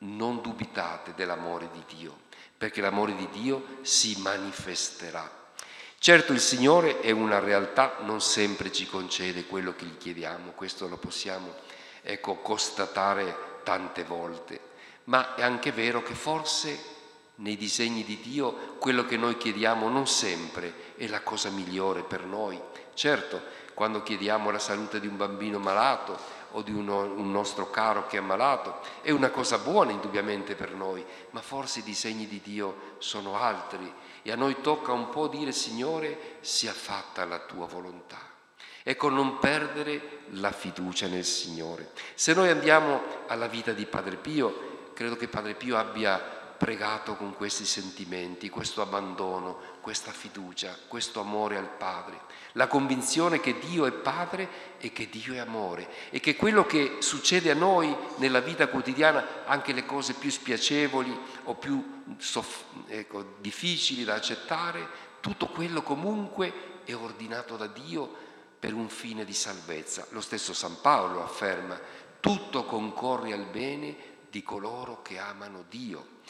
[0.00, 2.18] non dubitate dell'amore di Dio,
[2.58, 5.30] perché l'amore di Dio si manifesterà.
[5.98, 10.86] Certo il Signore è una realtà, non sempre ci concede quello che gli chiediamo, questo
[10.88, 11.54] lo possiamo
[12.02, 14.60] ecco, constatare tante volte,
[15.04, 16.78] ma è anche vero che forse
[17.36, 22.24] nei disegni di Dio quello che noi chiediamo non sempre è la cosa migliore per
[22.24, 22.60] noi.
[22.92, 28.06] Certo, quando chiediamo la salute di un bambino malato o di uno, un nostro caro
[28.06, 32.40] che è malato, è una cosa buona indubbiamente per noi, ma forse i disegni di
[32.42, 33.92] Dio sono altri
[34.22, 38.30] e a noi tocca un po' dire Signore, sia fatta la tua volontà.
[38.84, 41.92] Ecco, non perdere la fiducia nel Signore.
[42.14, 47.34] Se noi andiamo alla vita di Padre Pio, credo che Padre Pio abbia pregato con
[47.34, 52.20] questi sentimenti, questo abbandono, questa fiducia, questo amore al Padre,
[52.52, 56.96] la convinzione che Dio è Padre e che Dio è amore e che quello che
[56.98, 63.36] succede a noi nella vita quotidiana, anche le cose più spiacevoli o più soff- ecco,
[63.40, 70.06] difficili da accettare, tutto quello comunque è ordinato da Dio per un fine di salvezza.
[70.10, 71.78] Lo stesso San Paolo afferma,
[72.20, 76.20] tutto concorre al bene di coloro che amano Dio.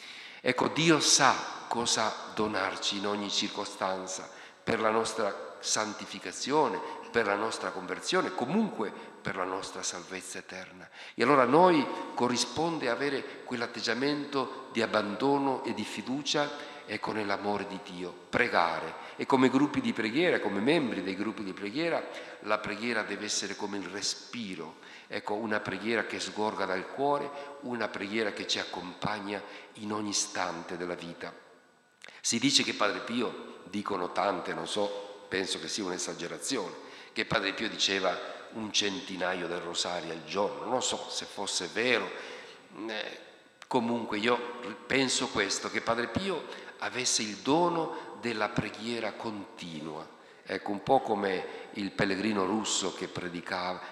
[0.41, 1.35] Ecco, Dio sa
[1.67, 4.29] cosa donarci in ogni circostanza
[4.63, 6.79] per la nostra santificazione,
[7.11, 8.91] per la nostra conversione, comunque
[9.21, 10.89] per la nostra salvezza eterna.
[11.13, 11.85] E allora a noi
[12.15, 19.01] corrisponde avere quell'atteggiamento di abbandono e di fiducia ecco nell'amore di Dio, pregare.
[19.15, 22.03] E come gruppi di preghiera, come membri dei gruppi di preghiera,
[22.41, 24.81] la preghiera deve essere come il respiro
[25.13, 27.29] Ecco, una preghiera che sgorga dal cuore,
[27.61, 29.39] una preghiera che ci accompagna
[29.73, 31.31] in ogni istante della vita.
[32.19, 36.75] Si dice che Padre Pio, dicono tante, non so, penso che sia un'esagerazione,
[37.11, 38.15] che Padre Pio diceva
[38.51, 42.07] un centinaio del rosario al giorno, non so se fosse vero,
[42.87, 43.19] eh,
[43.65, 44.37] comunque io
[44.85, 46.45] penso questo, che Padre Pio
[46.77, 50.07] avesse il dono della preghiera continua.
[50.45, 53.09] Ecco, un po' come il pellegrino russo che,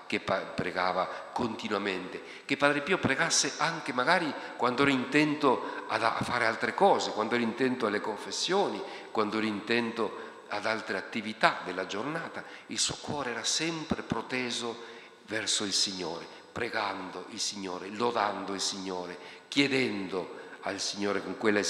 [0.05, 6.75] che pregava continuamente, che Padre Pio pregasse anche magari quando era intento a fare altre
[6.75, 12.43] cose, quando era intento alle confessioni, quando era intento ad altre attività della giornata.
[12.67, 14.83] Il suo cuore era sempre proteso
[15.25, 19.17] verso il Signore, pregando il Signore, lodando il Signore,
[19.47, 21.61] chiedendo al Signore con quella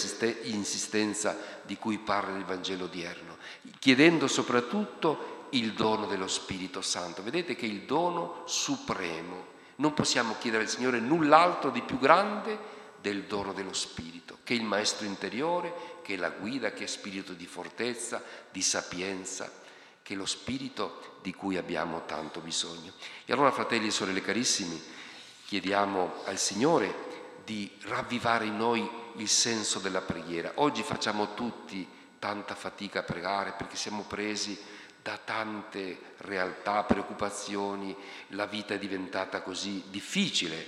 [0.43, 3.37] insistenza di cui parla il Vangelo odierno,
[3.79, 7.23] chiedendo soprattutto il dono dello Spirito Santo.
[7.23, 12.57] Vedete che il dono supremo Non possiamo chiedere al Signore null'altro di più grande
[13.01, 16.87] del dono dello Spirito, che è il Maestro interiore, che è la guida, che è
[16.87, 19.51] spirito di fortezza, di sapienza,
[20.03, 22.93] che è lo Spirito di cui abbiamo tanto bisogno.
[23.25, 24.81] E allora, fratelli e sorelle carissimi,
[25.45, 27.09] chiediamo al Signore
[27.45, 30.53] di ravvivare in noi il senso della preghiera.
[30.55, 31.87] Oggi facciamo tutti
[32.19, 34.57] tanta fatica a pregare perché siamo presi
[35.01, 37.95] da tante realtà, preoccupazioni,
[38.29, 40.67] la vita è diventata così difficile.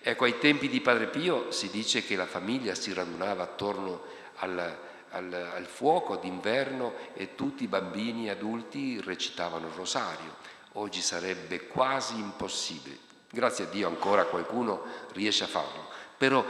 [0.00, 4.04] Ecco, ai tempi di Padre Pio si dice che la famiglia si radunava attorno
[4.40, 4.78] al,
[5.10, 10.36] al, al fuoco d'inverno e tutti i bambini e adulti recitavano il rosario.
[10.74, 13.08] Oggi sarebbe quasi impossibile.
[13.30, 16.44] Grazie a Dio ancora qualcuno riesce a farlo, però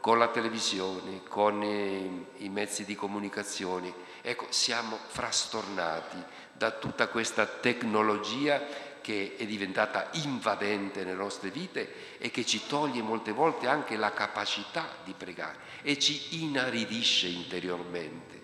[0.00, 6.16] con la televisione, con i, mezzi di comunicazione, ecco, siamo frastornati
[6.52, 8.60] da tutta questa tecnologia
[9.00, 14.12] che è diventata invadente nelle nostre vite e che ci toglie molte volte anche la
[14.12, 18.40] capacità di pregare e ci inaridisce interiormente.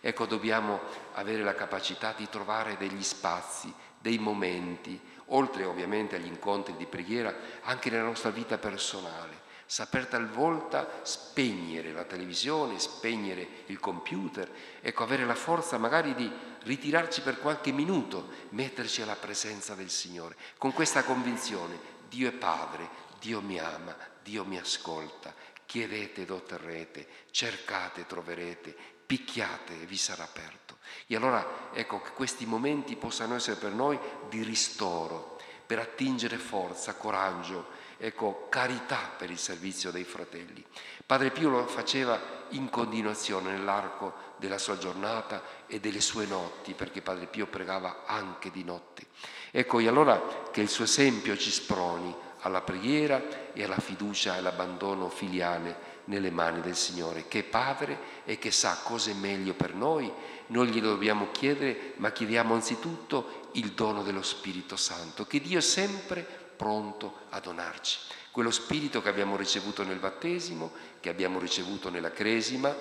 [0.00, 0.80] Ecco, dobbiamo
[1.14, 7.34] avere la capacità di trovare degli spazi, dei momenti, oltre ovviamente agli incontri di preghiera,
[7.62, 9.42] anche nella nostra vita personale.
[9.66, 14.50] Saper talvolta spegnere la televisione, spegnere il computer,
[14.82, 16.30] ecco, avere la forza magari di
[16.64, 21.78] ritirarci per qualche minuto, metterci alla presenza del Signore, con questa convinzione,
[22.10, 22.88] Dio è Padre,
[23.18, 25.34] Dio mi ama, Dio mi ascolta,
[25.74, 30.76] chiedete ed otterrete, cercate e troverete, picchiate e vi sarà aperto.
[31.08, 33.98] E allora ecco che questi momenti possano essere per noi
[34.28, 35.36] di ristoro,
[35.66, 40.64] per attingere forza, coraggio, ecco, carità per il servizio dei fratelli.
[41.04, 42.20] Padre Pio lo faceva
[42.50, 48.52] in continuazione nell'arco della sua giornata e delle sue notti, perché Padre Pio pregava anche
[48.52, 49.06] di notte.
[49.50, 50.22] Ecco, e allora
[50.52, 56.30] che il suo esempio ci sproni alla preghiera e alla fiducia e all'abbandono filiale nelle
[56.30, 60.12] mani del Signore, che è Padre e che sa cosa è meglio per noi.
[60.48, 65.62] Noi glielo dobbiamo chiedere, ma chiediamo anzitutto il dono dello Spirito Santo, che Dio è
[65.62, 67.98] sempre pronto a donarci.
[68.30, 72.74] Quello Spirito che abbiamo ricevuto nel battesimo, che abbiamo ricevuto nella cresima,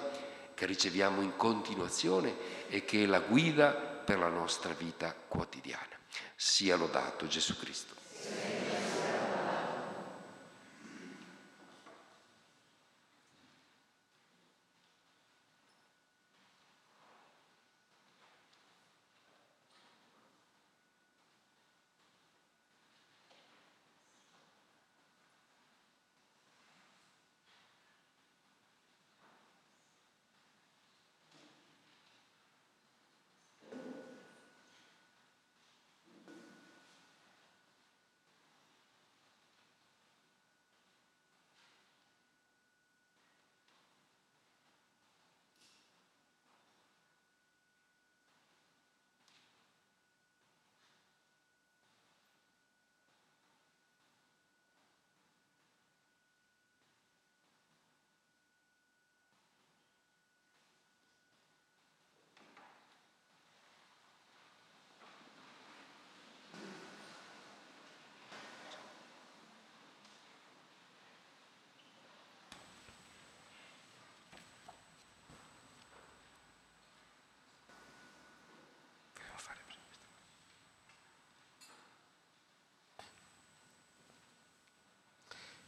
[0.54, 2.36] che riceviamo in continuazione
[2.68, 5.88] e che è la guida per la nostra vita quotidiana.
[6.36, 8.83] Sia lodato Gesù Cristo.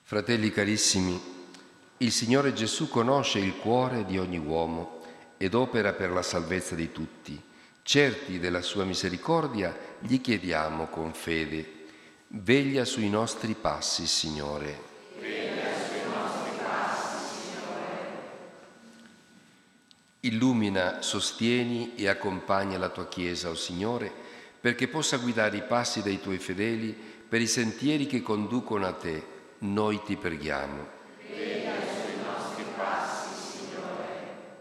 [0.08, 1.20] Fratelli carissimi,
[1.98, 5.02] il Signore Gesù conosce il cuore di ogni uomo
[5.36, 7.42] ed opera per la salvezza di tutti.
[7.82, 11.88] Certi della sua misericordia, gli chiediamo con fede,
[12.28, 14.80] veglia sui nostri passi, Signore.
[15.20, 17.98] Veglia sui nostri passi, Signore.
[20.20, 24.14] Illumina, sostieni e accompagna la tua Chiesa, o oh Signore,
[24.62, 26.96] perché possa guidare i passi dei tuoi fedeli
[27.28, 30.94] per i sentieri che conducono a te noi ti preghiamo.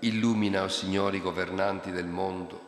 [0.01, 2.61] Illumina, o oh Signore, i governanti del mondo,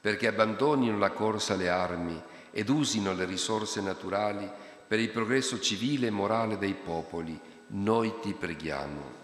[0.00, 2.20] perché abbandonino la corsa alle armi
[2.52, 4.48] ed usino le risorse naturali
[4.86, 7.38] per il progresso civile e morale dei popoli.
[7.68, 9.22] Noi ti preghiamo.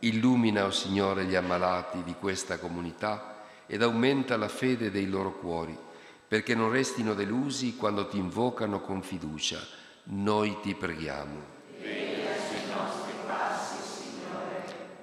[0.00, 5.38] Illumina, o oh Signore, gli ammalati di questa comunità ed aumenta la fede dei loro
[5.38, 5.78] cuori
[6.30, 9.58] perché non restino delusi quando ti invocano con fiducia.
[10.04, 11.58] Noi ti preghiamo.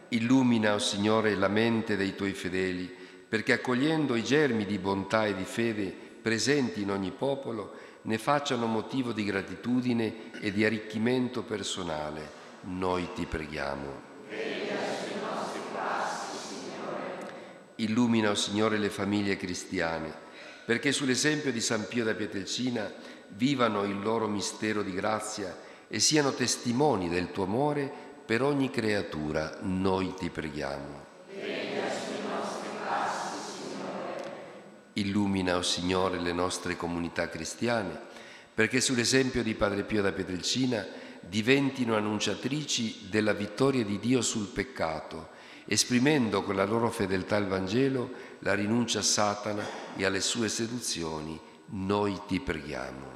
[0.08, 2.90] Illumina, o oh Signore, la mente dei tuoi fedeli,
[3.28, 7.74] perché accogliendo i germi di bontà e di fede presenti in ogni popolo,
[8.04, 12.32] ne facciano motivo di gratitudine e di arricchimento personale.
[12.62, 14.02] Noi ti preghiamo.
[17.76, 20.26] Illumina, o oh Signore, le famiglie cristiane,
[20.68, 22.92] perché sull'esempio di San Pio da Pietrelcina
[23.30, 25.58] vivano il loro mistero di grazia
[25.88, 27.90] e siano testimoni del tuo amore
[28.26, 29.60] per ogni creatura.
[29.62, 31.06] Noi ti preghiamo.
[34.92, 37.98] Illumina, o oh Signore, le nostre comunità cristiane,
[38.54, 40.86] perché sull'esempio di Padre Pio da Pietrelcina
[41.22, 45.36] diventino annunciatrici della vittoria di Dio sul peccato
[45.68, 48.10] esprimendo con la loro fedeltà al Vangelo
[48.40, 49.66] la rinuncia a Satana
[49.96, 53.16] e alle sue seduzioni, noi ti preghiamo.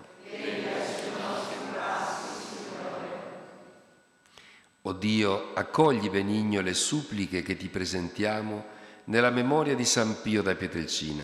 [4.84, 8.65] O Dio, accogli benigno le suppliche che ti presentiamo
[9.06, 11.23] nella memoria di San Pio da Pietrelcina.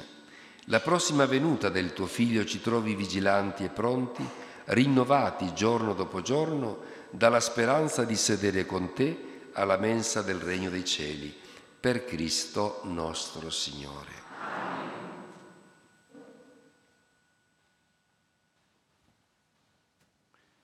[0.65, 4.23] La prossima venuta del tuo Figlio ci trovi vigilanti e pronti,
[4.65, 10.85] rinnovati giorno dopo giorno dalla speranza di sedere con te alla mensa del regno dei
[10.85, 11.35] cieli,
[11.79, 14.25] per Cristo nostro Signore.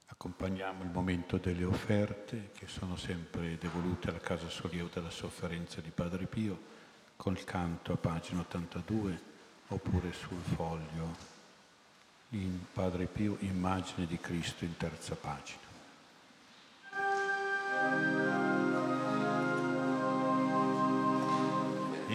[0.07, 5.89] Accompagniamo il momento delle offerte che sono sempre devolute alla Casa Sollievo della Sofferenza di
[5.89, 6.71] Padre Pio
[7.15, 9.21] col canto a pagina 82
[9.67, 11.31] oppure sul foglio
[12.29, 15.61] in Padre Pio immagine di Cristo in terza pagina.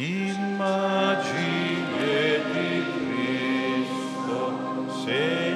[0.00, 0.38] Immagine
[2.52, 2.70] di
[3.82, 4.38] Cristo,
[5.02, 5.47] segnato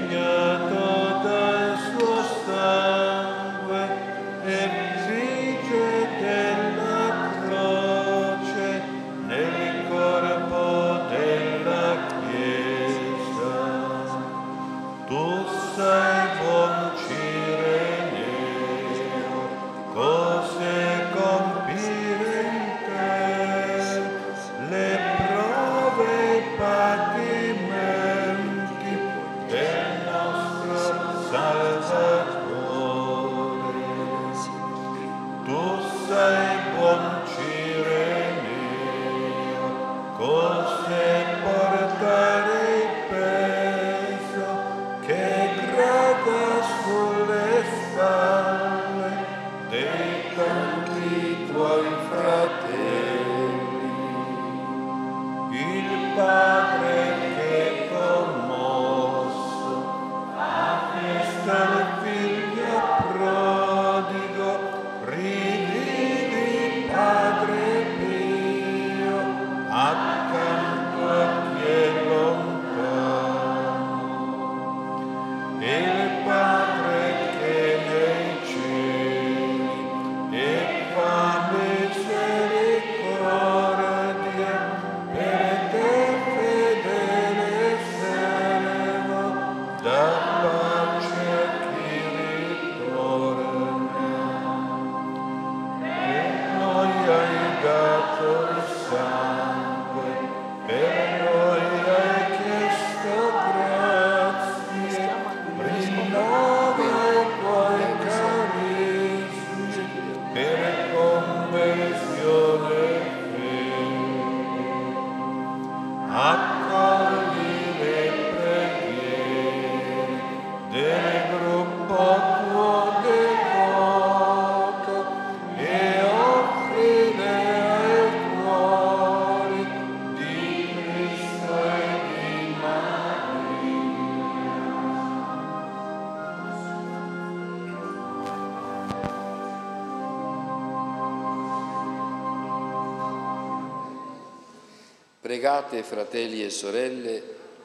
[145.62, 147.22] Pregate, fratelli e sorelle,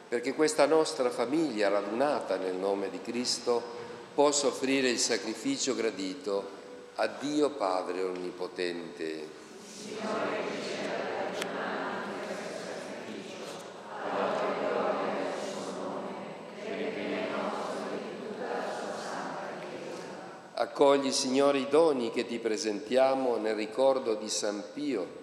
[0.08, 3.62] perché questa nostra famiglia radunata nel nome di Cristo
[4.14, 6.56] possa offrire il sacrificio gradito
[6.96, 9.46] a Dio Padre Onnipotente.
[20.54, 25.17] Accogli, Signore, i doni che ti presentiamo nel ricordo di San Pio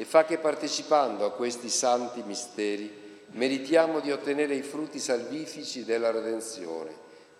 [0.00, 6.10] e fa che partecipando a questi santi misteri meritiamo di ottenere i frutti salvifici della
[6.10, 6.90] redenzione.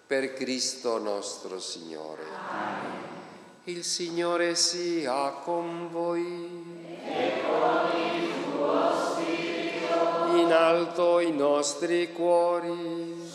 [0.06, 2.22] Per Cristo nostro Signore.
[3.64, 6.98] Il Signore sia con voi.
[10.34, 13.28] In alto i nostri cuori.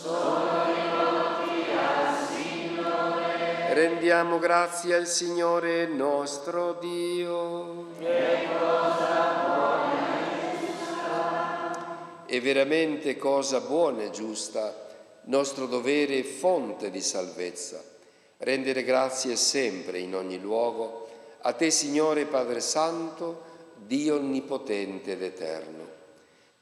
[3.72, 7.15] Rendiamo grazie al Signore nostro Dio.
[12.36, 14.88] È veramente cosa buona e giusta,
[15.22, 17.82] nostro dovere e fonte di salvezza,
[18.36, 21.08] rendere grazie sempre in ogni luogo
[21.40, 23.40] a te, Signore Padre Santo,
[23.76, 25.84] Dio onnipotente ed eterno.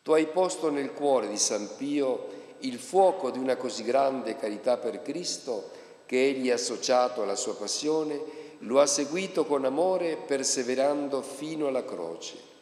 [0.05, 2.27] Tu hai posto nel cuore di San Pio
[2.59, 5.71] il fuoco di una così grande carità per Cristo
[6.07, 8.21] che egli, associato alla sua passione,
[8.59, 12.53] lo ha seguito con amore perseverando fino alla croce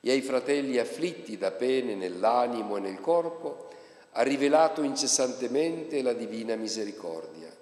[0.00, 3.68] e ai fratelli afflitti da pene nell'animo e nel corpo
[4.12, 7.54] ha rivelato incessantemente la divina misericordia.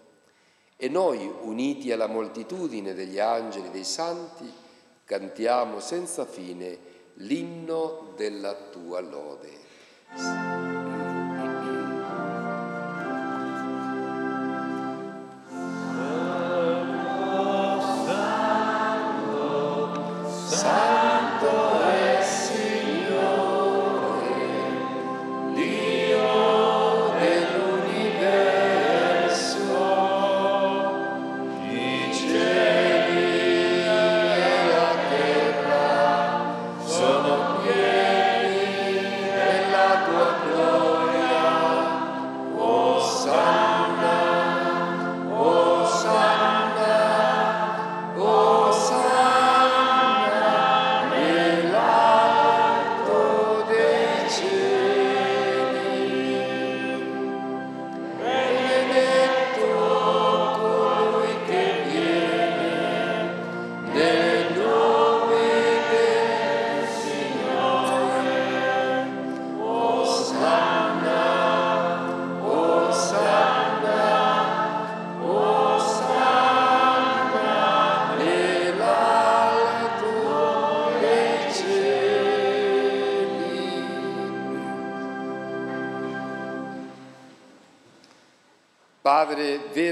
[0.76, 4.52] E noi, uniti alla moltitudine degli angeli e dei santi,
[5.04, 6.78] cantiamo senza fine
[7.14, 10.65] l'inno della tua lode.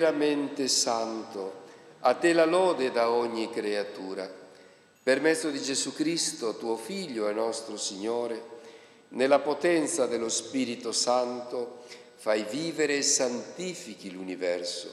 [0.05, 1.62] Veramente santo,
[2.01, 4.31] a te la lode da ogni creatura.
[5.02, 8.52] Per mezzo di Gesù Cristo, tuo Figlio e nostro Signore,
[9.10, 11.85] nella potenza dello Spirito Santo,
[12.16, 14.93] fai vivere e santifichi l'universo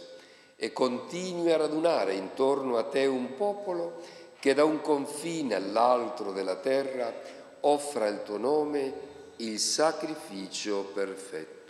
[0.56, 4.02] e continui a radunare intorno a te un popolo
[4.40, 7.14] che da un confine all'altro della terra
[7.62, 11.61] offra il tuo nome il sacrificio perfetto.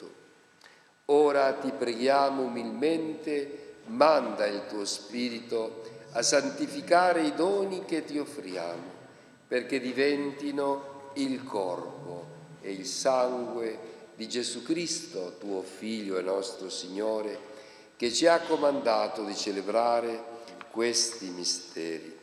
[1.32, 5.82] Ora ti preghiamo umilmente, manda il tuo Spirito
[6.12, 8.84] a santificare i doni che ti offriamo,
[9.48, 12.26] perché diventino il corpo
[12.60, 13.80] e il sangue
[14.14, 17.40] di Gesù Cristo, tuo Figlio e nostro Signore,
[17.96, 20.22] che ci ha comandato di celebrare
[20.70, 22.20] questi misteri.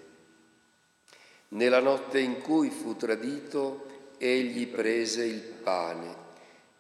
[1.49, 3.87] Nella notte in cui fu tradito,
[4.19, 6.27] egli prese il pane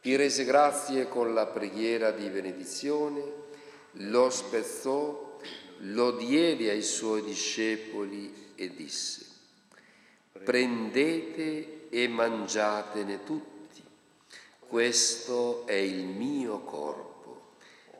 [0.00, 3.22] ti rese grazie con la preghiera di benedizione,
[3.92, 5.38] lo spezzò,
[5.78, 9.26] lo diede ai suoi discepoli e disse,
[10.44, 13.82] prendete e mangiatene tutti,
[14.68, 17.54] questo è il mio corpo,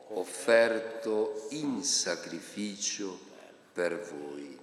[0.09, 3.17] offerto in sacrificio
[3.73, 4.58] per voi.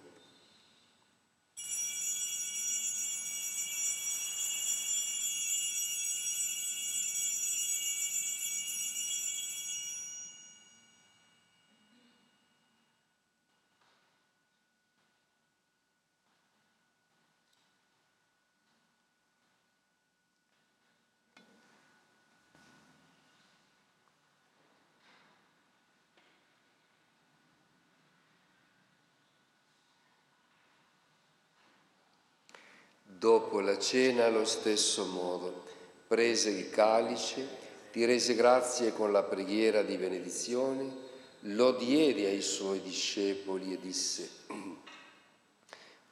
[33.18, 35.64] Dopo la cena, allo stesso modo,
[36.06, 37.48] prese il calice,
[37.90, 41.04] ti rese grazie con la preghiera di benedizione,
[41.40, 44.28] lo diede ai suoi discepoli e disse,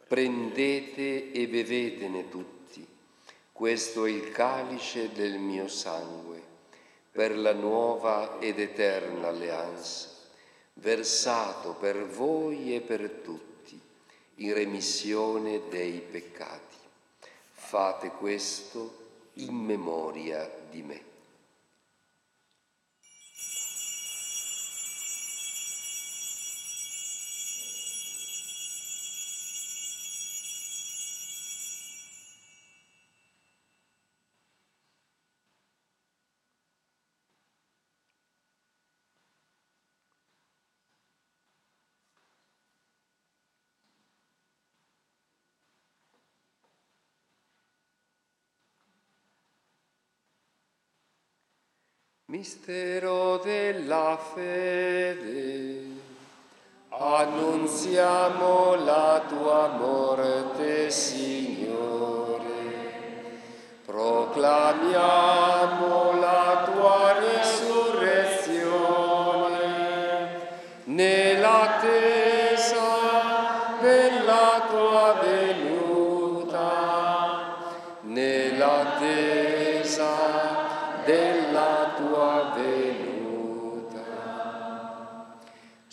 [0.09, 2.87] prendete e bevetene tutti,
[3.53, 6.43] questo è il calice del mio sangue,
[7.13, 10.09] per la nuova ed eterna alleanza,
[10.73, 13.79] versato per voi e per tutti,
[14.37, 16.74] in remissione dei peccati.
[17.75, 21.14] Fate questo in memoria di me.
[52.45, 55.81] Mistero della fede.
[56.91, 62.43] Annunziamo la tua morte, Signore.
[63.87, 65.33] Proclamiamo
[66.21, 66.24] la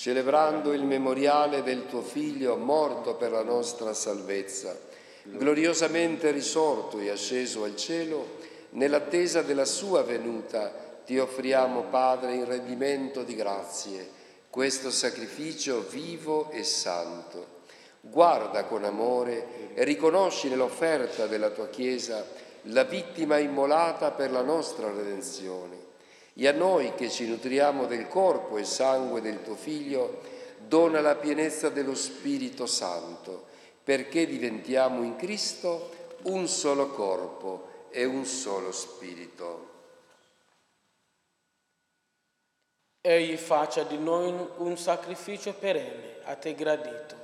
[0.02, 4.76] Celebrando il memoriale del tuo Figlio morto per la nostra salvezza,
[5.26, 8.38] gloriosamente risorto e asceso al cielo,
[8.72, 10.74] nell'attesa della sua venuta,
[11.06, 14.10] ti offriamo, Padre, in rendimento di grazie,
[14.50, 17.60] questo sacrificio vivo e santo.
[18.02, 22.26] Guarda con amore e riconosci nell'offerta della tua Chiesa
[22.64, 25.81] la vittima immolata per la nostra redenzione.
[26.42, 30.22] E a noi che ci nutriamo del corpo e sangue del tuo Figlio,
[30.58, 33.46] dona la pienezza dello Spirito Santo,
[33.84, 35.92] perché diventiamo in Cristo
[36.24, 39.70] un solo corpo e un solo spirito.
[43.02, 47.16] Egli faccia di noi un sacrificio perenne, a te gradito,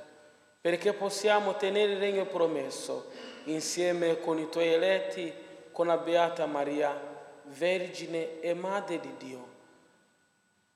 [0.60, 3.10] perché possiamo tenere il regno promesso
[3.46, 5.34] insieme con i tuoi eletti,
[5.72, 7.07] con la Beata Maria,
[7.48, 9.56] Vergine e Madre di Dio,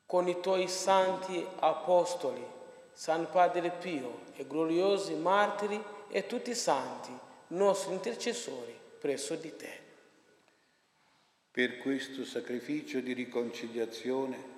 [0.06, 2.44] con i tuoi santi apostoli,
[2.92, 7.10] San Padre Pio e gloriosi martiri e tutti i santi,
[7.48, 9.80] nostri intercessori presso di te.
[11.50, 14.50] Per questo sacrificio di riconciliazione,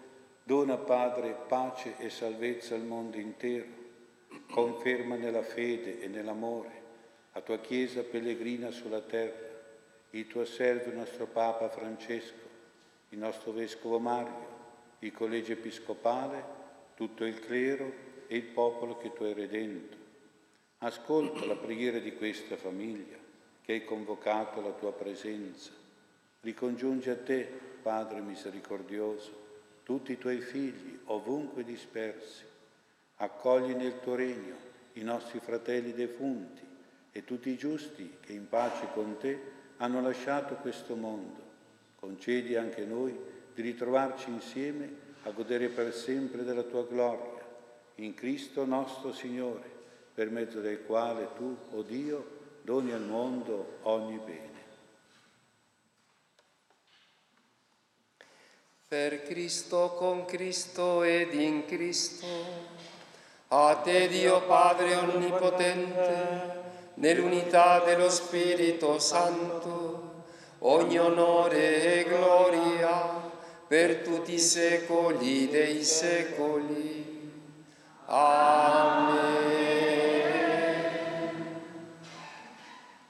[0.42, 3.66] dona Padre pace e salvezza al mondo intero,
[4.50, 6.82] conferma nella fede e nell'amore
[7.34, 9.43] la tua Chiesa pellegrina sulla terra,
[10.14, 12.52] il tuo servo, il nostro Papa Francesco,
[13.08, 14.52] il nostro Vescovo Mario,
[15.00, 16.62] il Collegio Episcopale,
[16.94, 17.92] tutto il clero
[18.28, 19.96] e il popolo che tu hai redento.
[20.78, 23.16] Ascolta la preghiera di questa famiglia
[23.62, 25.72] che hai convocato alla tua presenza.
[26.42, 27.50] Ricongiungi a te,
[27.82, 29.42] Padre misericordioso,
[29.82, 32.44] tutti i tuoi figli, ovunque dispersi.
[33.16, 34.54] Accogli nel tuo regno
[34.92, 36.62] i nostri fratelli defunti
[37.10, 41.42] e tutti i giusti che in pace con te hanno lasciato questo mondo.
[41.96, 43.18] Concedi anche noi
[43.54, 47.42] di ritrovarci insieme a godere per sempre della tua gloria,
[47.96, 49.70] in Cristo nostro Signore,
[50.12, 54.52] per mezzo del quale tu, o oh Dio, doni al mondo ogni bene.
[58.86, 62.26] Per Cristo, con Cristo ed in Cristo,
[63.48, 66.63] a te Dio Padre Onnipotente,
[66.94, 70.24] nell'unità dello Spirito Santo,
[70.60, 73.32] ogni onore e gloria
[73.66, 77.32] per tutti i secoli dei secoli.
[78.06, 79.54] Amen.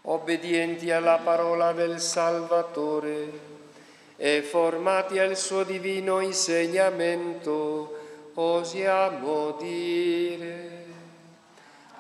[0.02, 3.52] Obbedienti alla parola del Salvatore
[4.16, 7.98] e formati al suo divino insegnamento,
[8.35, 10.84] osiamo dire.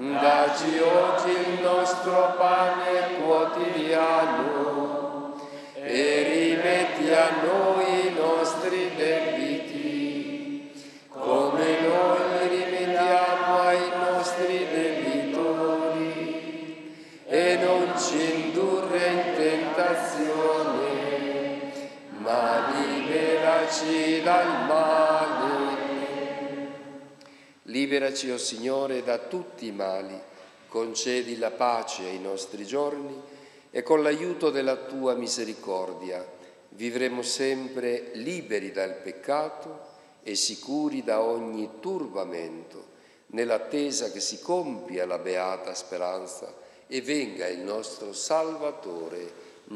[0.00, 4.48] Dacci oggi il nostro pane quotidiano
[5.74, 6.22] e
[6.56, 10.72] rimetti a noi i nostri debiti,
[11.10, 16.08] come noi rimettiamo ai nostri debitori,
[17.26, 20.88] e non ci indurre in tentazione,
[22.16, 25.09] ma liberaci dal male.
[27.70, 30.18] Liberaci, o oh Signore, da tutti i mali,
[30.66, 33.16] concedi la pace ai nostri giorni
[33.70, 36.26] e con l'aiuto della tua misericordia
[36.70, 39.86] vivremo sempre liberi dal peccato
[40.24, 42.88] e sicuri da ogni turbamento,
[43.28, 46.52] nell'attesa che si compia la beata speranza
[46.88, 49.32] e venga il nostro Salvatore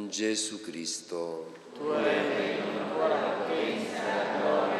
[0.08, 1.52] Gesù Cristo.
[1.74, 2.58] Tu hai
[3.08, 4.73] la potenza,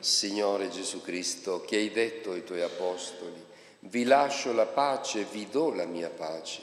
[0.00, 3.44] Signore Gesù Cristo, che hai detto ai tuoi apostoli,
[3.80, 6.62] vi lascio la pace, vi do la mia pace,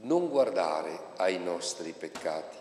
[0.00, 2.56] non guardare ai nostri peccati,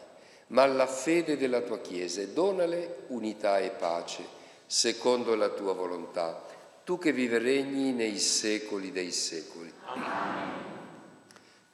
[0.47, 4.25] ma alla fede della tua Chiesa e donale unità e pace,
[4.65, 6.45] secondo la tua volontà,
[6.83, 9.73] tu che vive regni nei secoli dei secoli.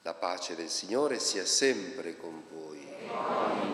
[0.01, 3.72] La pace del Signore sia sempre con voi.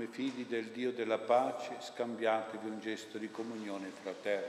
[0.00, 4.48] Come figli del Dio della pace, scambiatevi un gesto di comunione fraterna.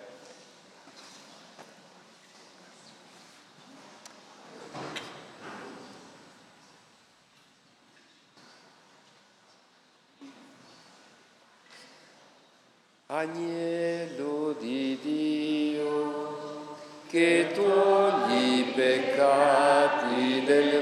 [13.07, 16.77] Agnello di Dio,
[17.09, 20.80] che togli i peccati del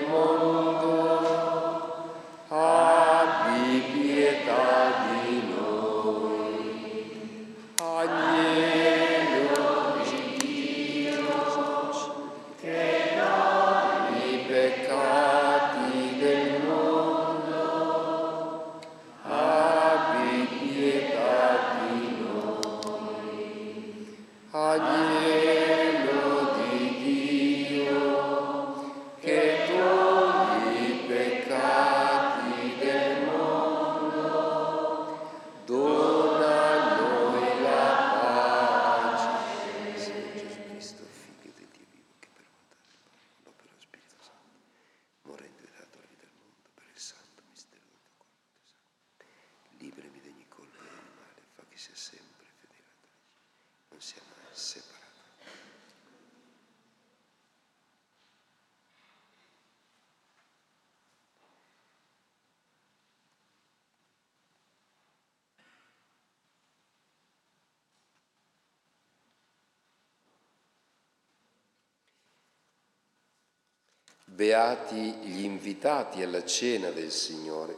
[74.39, 77.77] Beati gli invitati alla cena del Signore.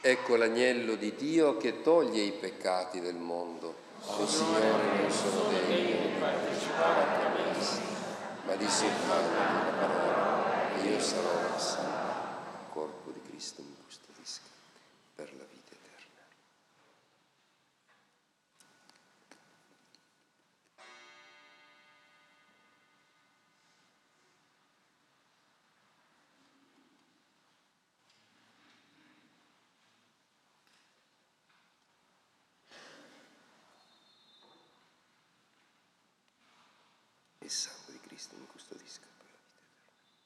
[0.00, 3.74] Ecco l'agnello di Dio che toglie i peccati del mondo.
[4.06, 7.80] O Signore, non sono degno di partecipare a messa,
[8.46, 12.50] ma di soltanto una parola io sarò salvo.
[12.52, 14.46] Il corpo di Cristo mi custodisca
[15.16, 15.82] per la vita eterna.
[37.40, 40.22] Il sangue di Cristo mi custodisca per la vita eterna.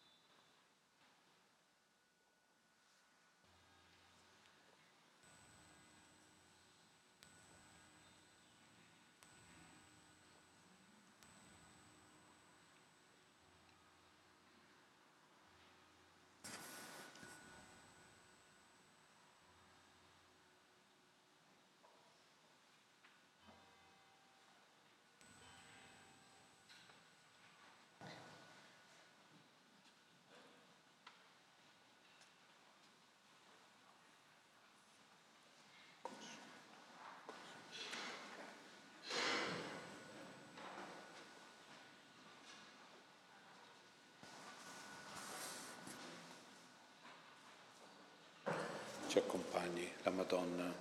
[49.19, 50.73] Accompagni la Madonna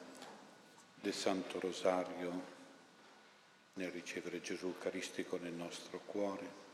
[1.01, 2.55] del Santo Rosario
[3.73, 6.65] nel ricevere Gesù Eucaristico nel nostro cuore.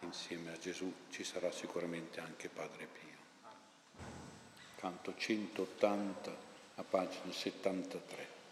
[0.00, 4.04] Insieme a Gesù ci sarà sicuramente anche Padre Pio.
[4.76, 6.36] Canto 180
[6.74, 8.43] a pagina 73.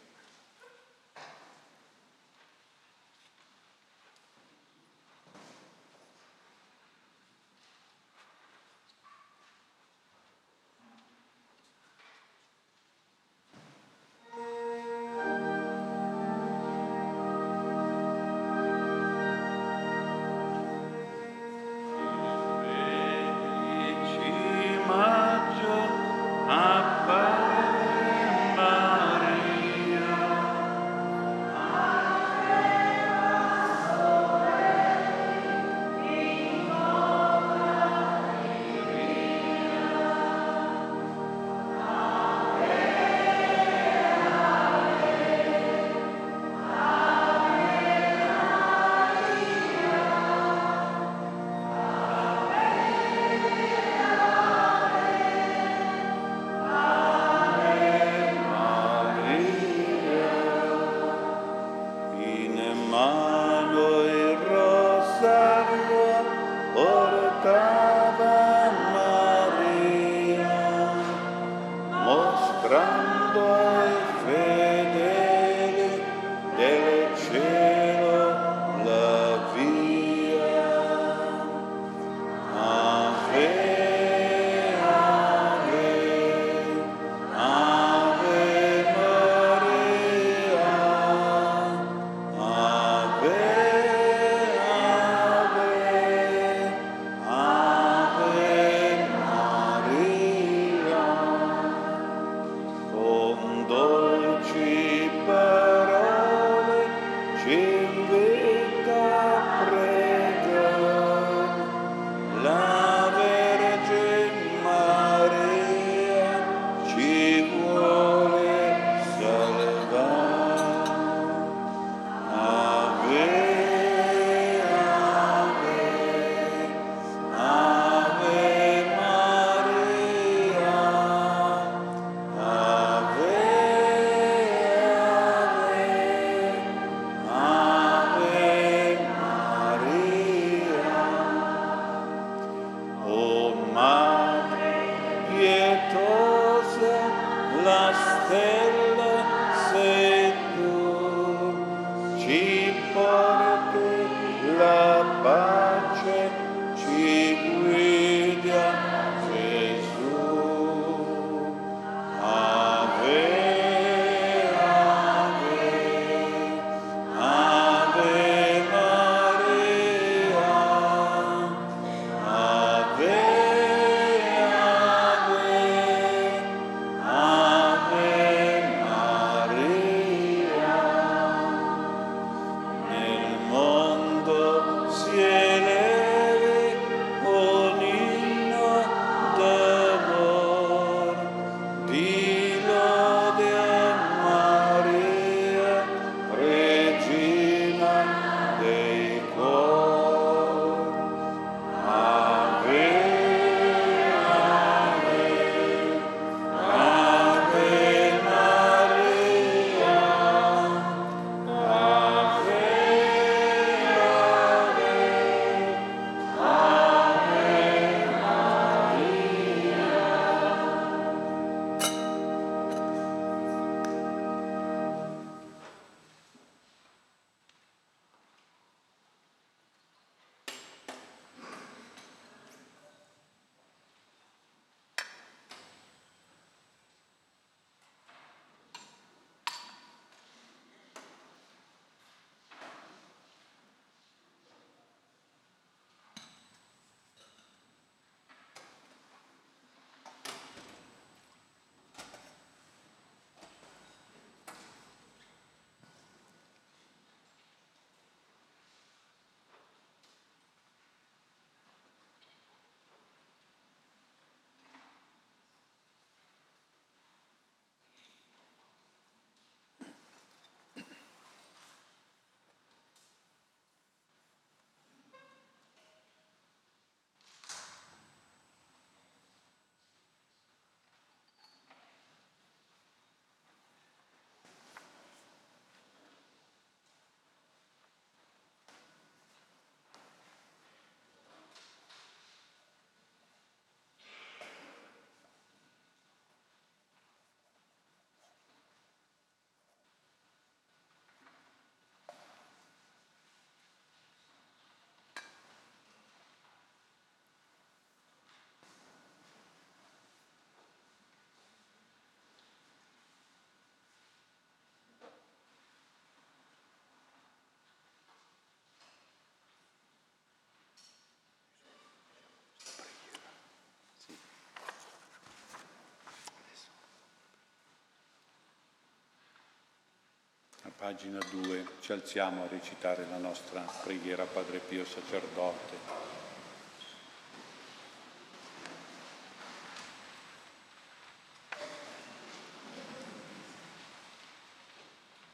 [330.82, 335.76] Pagina 2, ci alziamo a recitare la nostra preghiera Padre Pio sacerdote.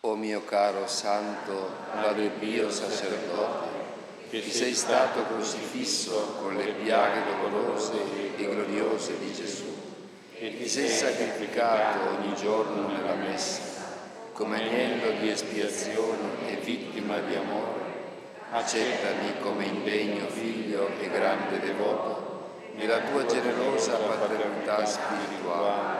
[0.01, 3.69] O mio caro Santo Padre Pio sacerdote,
[4.29, 9.75] che sei stato crocifisso con le piaghe dolorose e gloriose di Gesù,
[10.35, 13.78] e ti sei sacrificato ogni giorno nella messa,
[14.39, 17.81] come agnello di espiazione e vittima di amore,
[18.53, 22.47] accettami come indegno figlio e grande devoto
[22.77, 25.99] nella tua generosa paternità spirituale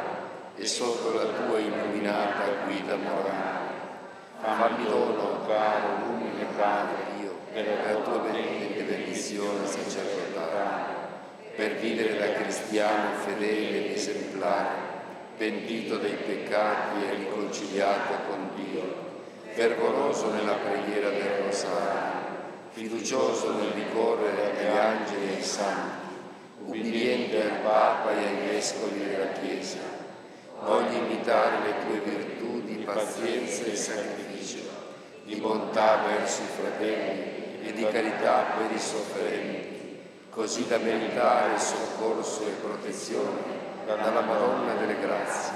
[0.55, 3.67] e sotto la tua illuminata guida morale.
[4.41, 10.95] Fammi dono, caro, umile Padre Dio, della tua benedetta benedizione sacerdotale,
[11.57, 14.88] per vivere da cristiano fedele ed esemplare,
[15.39, 18.83] pentito dei peccati e riconciliato con Dio,
[19.53, 22.27] fervoroso nella preghiera del rosario,
[22.71, 26.07] fiducioso nel ricorrere agli angeli e ai santi,
[26.65, 29.79] ubbidiente al Papa e ai vescovi della Chiesa.
[30.61, 34.59] Voglio imitare le tue virtù di pazienza e sacrificio
[35.23, 40.01] di bontà verso i fratelli e di carità per i sofferenti,
[40.31, 45.53] così da meritare soccorso e protezione dalla Madonna delle Grazie,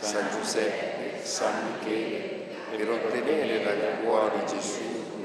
[0.00, 4.80] San Giuseppe, San Michele, per ottenere dal cuore di Gesù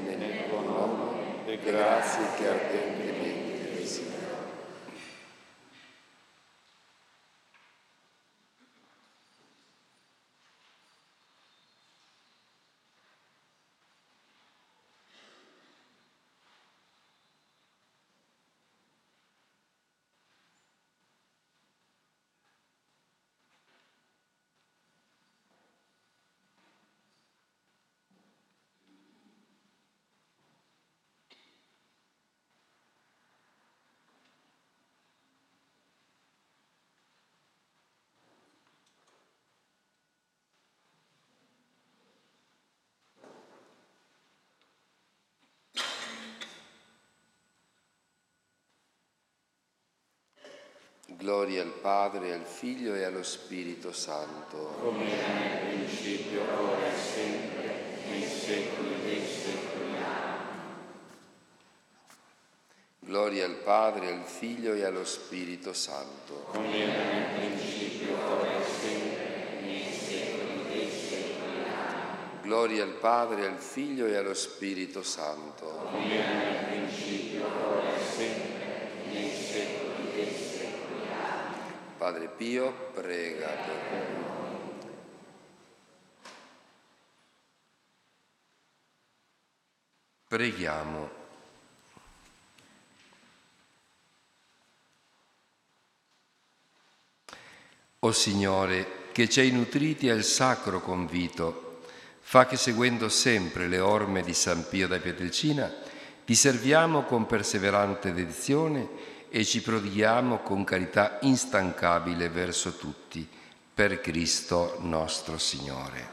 [0.06, 1.06] nel tuo nome
[1.44, 3.25] le grazie che ardentemente
[51.26, 54.76] Gloria al Padre, al Figlio e allo Spirito Santo.
[54.80, 57.74] come era nel principio, ora e sempre,
[58.08, 59.94] nei secoli dei secoli.
[63.00, 66.46] Gloria al Padre, al Figlio e allo Spirito Santo.
[66.52, 71.64] come era nel principio, ora e sempre, nei secoli dei secoli.
[72.42, 75.88] Gloria al Padre, al Figlio e allo Spirito Santo.
[75.90, 80.54] come era nel principio, ora e sempre, nei secoli dei secoli.
[81.96, 84.36] Padre Pio, prega per noi.
[90.28, 91.10] Preghiamo.
[98.00, 101.80] O Signore, che ci hai nutriti al sacro convito,
[102.20, 105.72] fa che seguendo sempre le orme di San Pio da Pietrelcina,
[106.26, 113.28] ti serviamo con perseverante dedizione e ci prodighiamo con carità instancabile verso tutti,
[113.74, 116.08] per Cristo nostro Signore.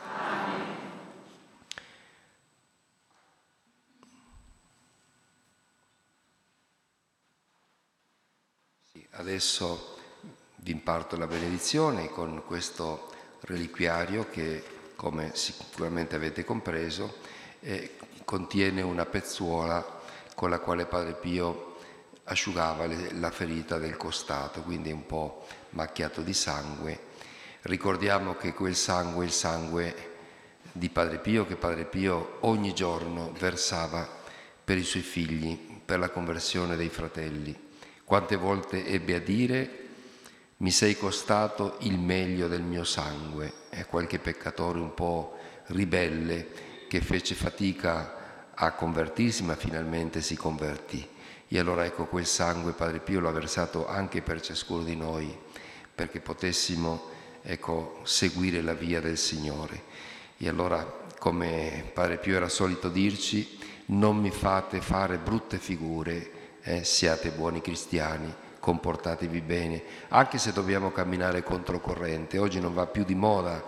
[8.91, 9.98] Sì, adesso
[10.58, 13.10] vi imparto la benedizione con questo
[13.44, 17.20] reliquiario che, come sicuramente avete compreso,
[17.62, 17.95] eh,
[18.26, 20.02] contiene una pezzuola
[20.36, 21.72] con la quale Padre Pio
[22.26, 27.12] asciugava le, la ferita del costato, quindi un po' macchiato di sangue.
[27.62, 30.12] Ricordiamo che quel sangue è il sangue
[30.72, 34.08] di Padre Pio, che Padre Pio ogni giorno versava
[34.64, 37.72] per i suoi figli, per la conversione dei fratelli.
[38.04, 39.80] Quante volte ebbe a dire
[40.58, 43.52] mi sei costato il meglio del mio sangue.
[43.70, 45.38] È qualche peccatore un po'
[45.68, 46.48] ribelle
[46.88, 51.06] che fece fatica a convertirsi, ma finalmente si convertì.
[51.54, 55.38] E allora ecco quel sangue Padre Pio l'ha versato anche per ciascuno di noi,
[55.94, 57.12] perché potessimo
[57.44, 59.84] ecco, seguire la via del Signore.
[60.40, 60.84] E allora,
[61.20, 66.32] come Padre Pio era solito dirci, non mi fate fare brutte figure,
[66.64, 72.40] eh, siate buoni cristiani, comportatevi bene, anche se dobbiamo camminare controcorrente.
[72.40, 73.64] Oggi non va più di moda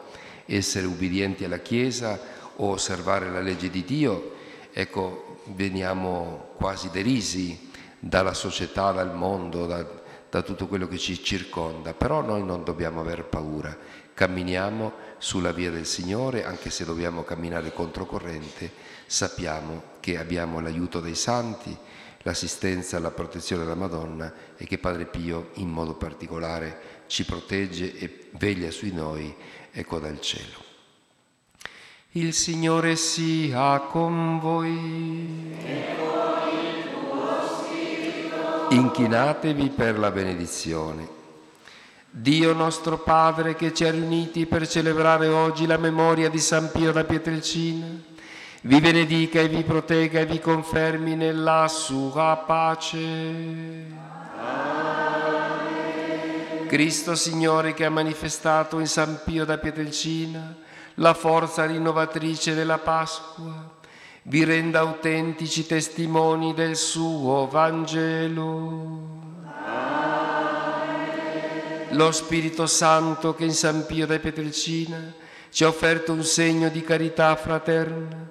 [0.48, 2.20] essere ubbidienti alla Chiesa
[2.56, 4.34] o osservare la legge di Dio,
[4.74, 7.65] ecco, veniamo quasi derisi
[8.08, 9.84] dalla società, dal mondo, da,
[10.30, 13.76] da tutto quello che ci circonda, però noi non dobbiamo aver paura,
[14.14, 18.72] camminiamo sulla via del Signore, anche se dobbiamo camminare controcorrente,
[19.08, 21.76] sappiamo che abbiamo l'aiuto dei santi,
[22.20, 27.98] l'assistenza e la protezione della Madonna e che Padre Pio in modo particolare ci protegge
[27.98, 29.36] e veglia su noi,
[29.72, 30.64] ecco dal cielo.
[32.12, 36.65] Il Signore sia con voi.
[38.76, 41.08] Inchinatevi per la benedizione.
[42.10, 46.92] Dio nostro Padre che ci ha riuniti per celebrare oggi la memoria di San Pio
[46.92, 47.88] da Pietrelcina,
[48.64, 52.98] vi benedica e vi protegga e vi confermi nella sua pace.
[56.68, 60.54] Cristo Signore che ha manifestato in San Pio da Pietrelcina
[60.96, 63.72] la forza rinnovatrice della Pasqua,
[64.28, 69.14] vi renda autentici testimoni del suo Vangelo.
[71.90, 75.14] Lo Spirito Santo che in San Pio da Pietrelcina
[75.50, 78.28] ci ha offerto un segno di carità fraterna,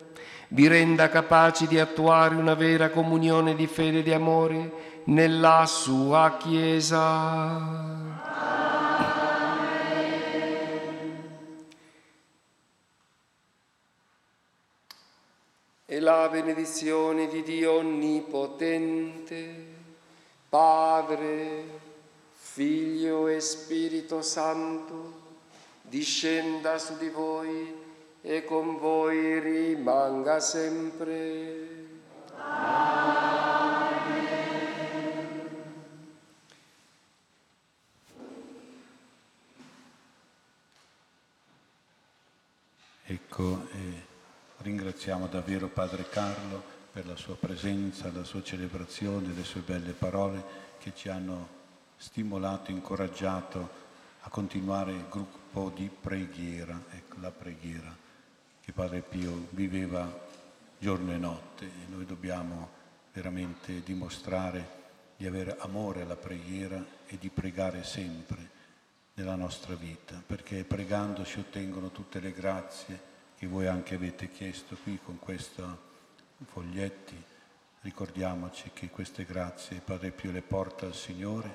[0.48, 4.72] vi renda capaci di attuare una vera comunione di fede e di amore
[5.04, 8.33] nella sua Chiesa.
[15.86, 19.54] E la benedizione di Dio Onnipotente,
[20.48, 21.62] Padre,
[22.32, 25.12] Figlio e Spirito Santo,
[25.82, 27.74] discenda su di voi
[28.22, 31.72] e con voi rimanga sempre.
[43.06, 44.03] Ecco, eh,
[44.64, 50.42] ringraziamo davvero Padre Carlo per la sua presenza, la sua celebrazione, le sue belle parole
[50.78, 51.48] che ci hanno
[51.98, 53.82] stimolato, incoraggiato
[54.20, 57.94] a continuare il gruppo di preghiera, ecco la preghiera
[58.62, 60.10] che Padre Pio viveva
[60.78, 61.66] giorno e notte.
[61.66, 62.70] E noi dobbiamo
[63.12, 64.82] veramente dimostrare
[65.18, 68.50] di avere amore alla preghiera e di pregare sempre
[69.12, 74.76] nella nostra vita, perché pregando si ottengono tutte le grazie che voi anche avete chiesto
[74.82, 75.62] qui con questi
[76.46, 77.22] foglietti.
[77.80, 81.54] Ricordiamoci che queste grazie Padre Pio le porta al Signore,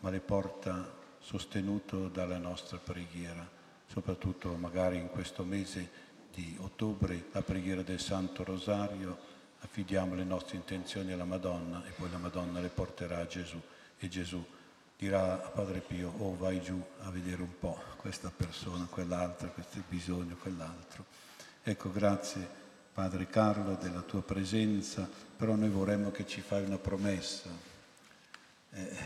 [0.00, 3.48] ma le porta sostenuto dalla nostra preghiera,
[3.86, 9.18] soprattutto magari in questo mese di ottobre, la preghiera del Santo Rosario,
[9.60, 13.60] affidiamo le nostre intenzioni alla Madonna e poi la Madonna le porterà a Gesù
[13.98, 14.42] e Gesù
[14.96, 19.82] dirà a Padre Pio, oh vai giù a vedere un po' questa persona, quell'altra, questo
[19.88, 21.04] bisogno, quell'altro.
[21.70, 22.44] Ecco, grazie
[22.92, 27.48] Padre Carlo della tua presenza, però noi vorremmo che ci fai una promessa.
[28.72, 28.96] Eh,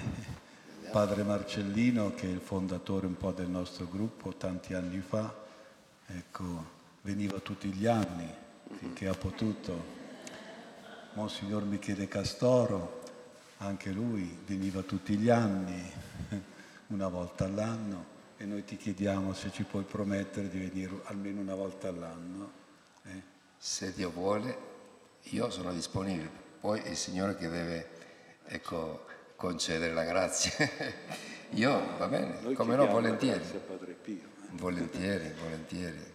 [0.90, 5.30] padre Marcellino, che è il fondatore un po' del nostro gruppo tanti anni fa,
[6.06, 6.64] ecco,
[7.02, 8.32] veniva tutti gli anni
[8.78, 9.84] finché ha potuto.
[11.12, 13.02] Monsignor Michele Castoro,
[13.58, 15.92] anche lui veniva tutti gli anni,
[16.88, 21.54] una volta all'anno, e noi ti chiediamo se ci puoi promettere di venire almeno una
[21.54, 22.50] volta all'anno.
[23.04, 23.22] Eh?
[23.56, 24.72] Se Dio vuole,
[25.30, 26.30] io sono disponibile,
[26.60, 27.88] poi è il Signore che deve
[28.44, 29.06] ecco,
[29.36, 30.52] concedere la grazia.
[31.50, 33.44] io va bene, noi come no, volentieri.
[34.50, 36.12] Volentieri, volentieri,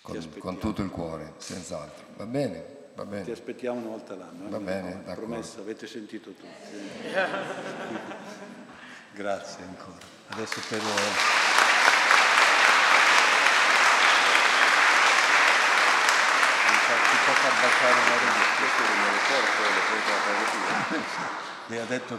[0.00, 2.06] con, con tutto il cuore, senz'altro.
[2.16, 2.82] Va bene?
[2.94, 3.24] Va bene.
[3.24, 4.46] Ti aspettiamo una volta l'anno.
[4.46, 4.50] Eh?
[4.50, 6.46] Va bene, no, promessa, avete sentito tutti.
[9.12, 10.13] Grazie ancora.
[10.28, 10.80] Adesso per...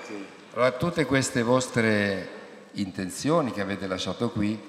[0.05, 0.25] Che...
[0.53, 2.29] Allora, tutte queste vostre
[2.71, 4.59] intenzioni che avete lasciato qui,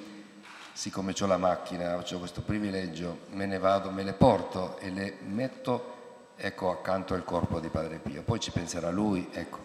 [0.73, 5.17] siccome ho la macchina, ho questo privilegio, me ne vado, me le porto e le
[5.23, 5.95] metto
[6.37, 8.23] ecco accanto al corpo di Padre Pio.
[8.23, 9.65] Poi ci penserà lui, ecco.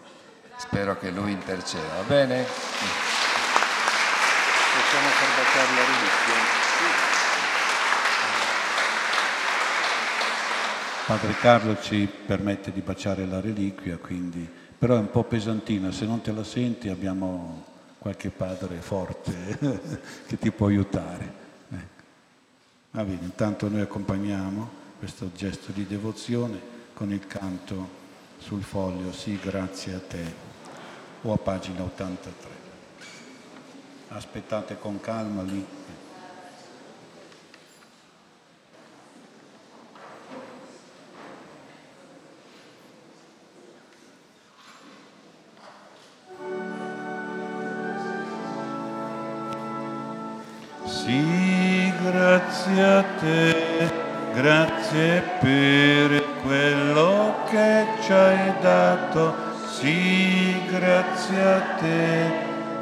[0.56, 3.21] Spero che lui interceda, va bene?
[4.92, 6.34] Possiamo far baciare la reliquia?
[11.06, 14.46] Padre Carlo ci permette di baciare la reliquia, quindi,
[14.76, 17.64] però è un po' pesantina, se non te la senti abbiamo
[18.00, 19.58] qualche padre forte
[20.28, 21.32] che ti può aiutare.
[21.70, 22.02] Ecco.
[22.90, 26.60] Va bene, intanto noi accompagniamo questo gesto di devozione
[26.92, 28.00] con il canto
[28.36, 30.34] sul foglio Sì, grazie a te,
[31.22, 32.61] o a pagina 83
[34.14, 35.66] aspettate con calma lì.
[50.84, 53.90] Sì, grazie a te,
[54.34, 59.34] grazie per quello che ci hai dato.
[59.68, 62.32] Sì, grazie a te,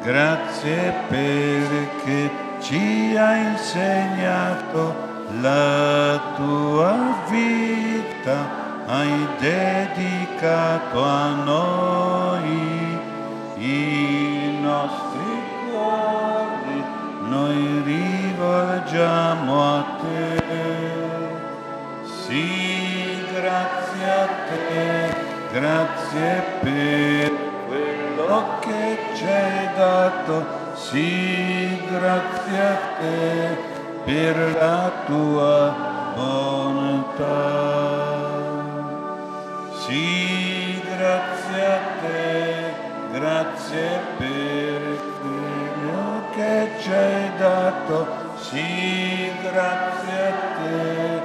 [0.03, 2.31] grazie perché
[2.61, 4.95] ci hai insegnato
[5.41, 12.99] la tua vita hai dedicato a noi
[13.57, 16.85] i nostri cuori,
[17.29, 20.43] noi rivolgiamo a te.
[22.03, 25.15] Sì, grazie a te,
[25.53, 27.33] grazie per
[27.69, 30.47] quello che ci hai dato.
[30.75, 33.59] Sì, grazie a te
[34.05, 35.75] per la tua
[36.15, 37.59] bontà.
[39.85, 42.73] Sì, grazie a te,
[43.13, 44.81] grazie per
[45.21, 48.07] quello che ci hai dato.
[48.41, 51.21] Sì, grazie a te,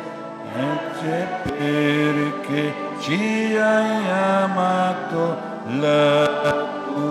[0.53, 4.11] grazie perché ci hai
[4.43, 5.37] amato
[5.79, 6.64] la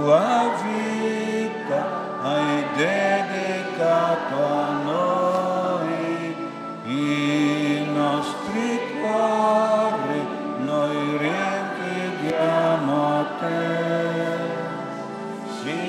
[0.04, 1.80] tua vita,
[2.20, 6.36] hai dedicato a noi
[6.84, 10.20] i nostri cuori,
[10.58, 13.62] noi richiediamo a te.
[15.62, 15.80] Sì,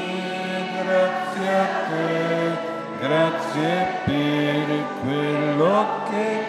[0.79, 2.57] grazie a te,
[3.01, 3.71] grazie
[4.05, 4.65] per
[5.03, 5.73] quello
[6.09, 6.44] che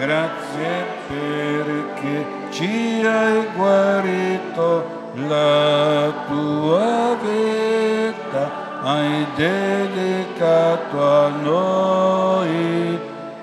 [0.00, 4.98] grazie perché ci hai guarito
[5.28, 8.50] la tua vita,
[8.82, 12.98] hai dedicato a noi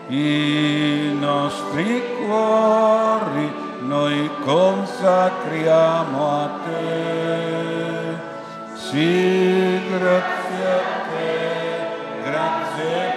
[0.08, 8.26] i nostri cuori, noi consacriamo a te.
[8.74, 10.82] Sì, grazie a
[11.12, 11.28] te,
[12.24, 13.17] grazie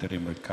[0.00, 0.48] Canteremo il canto.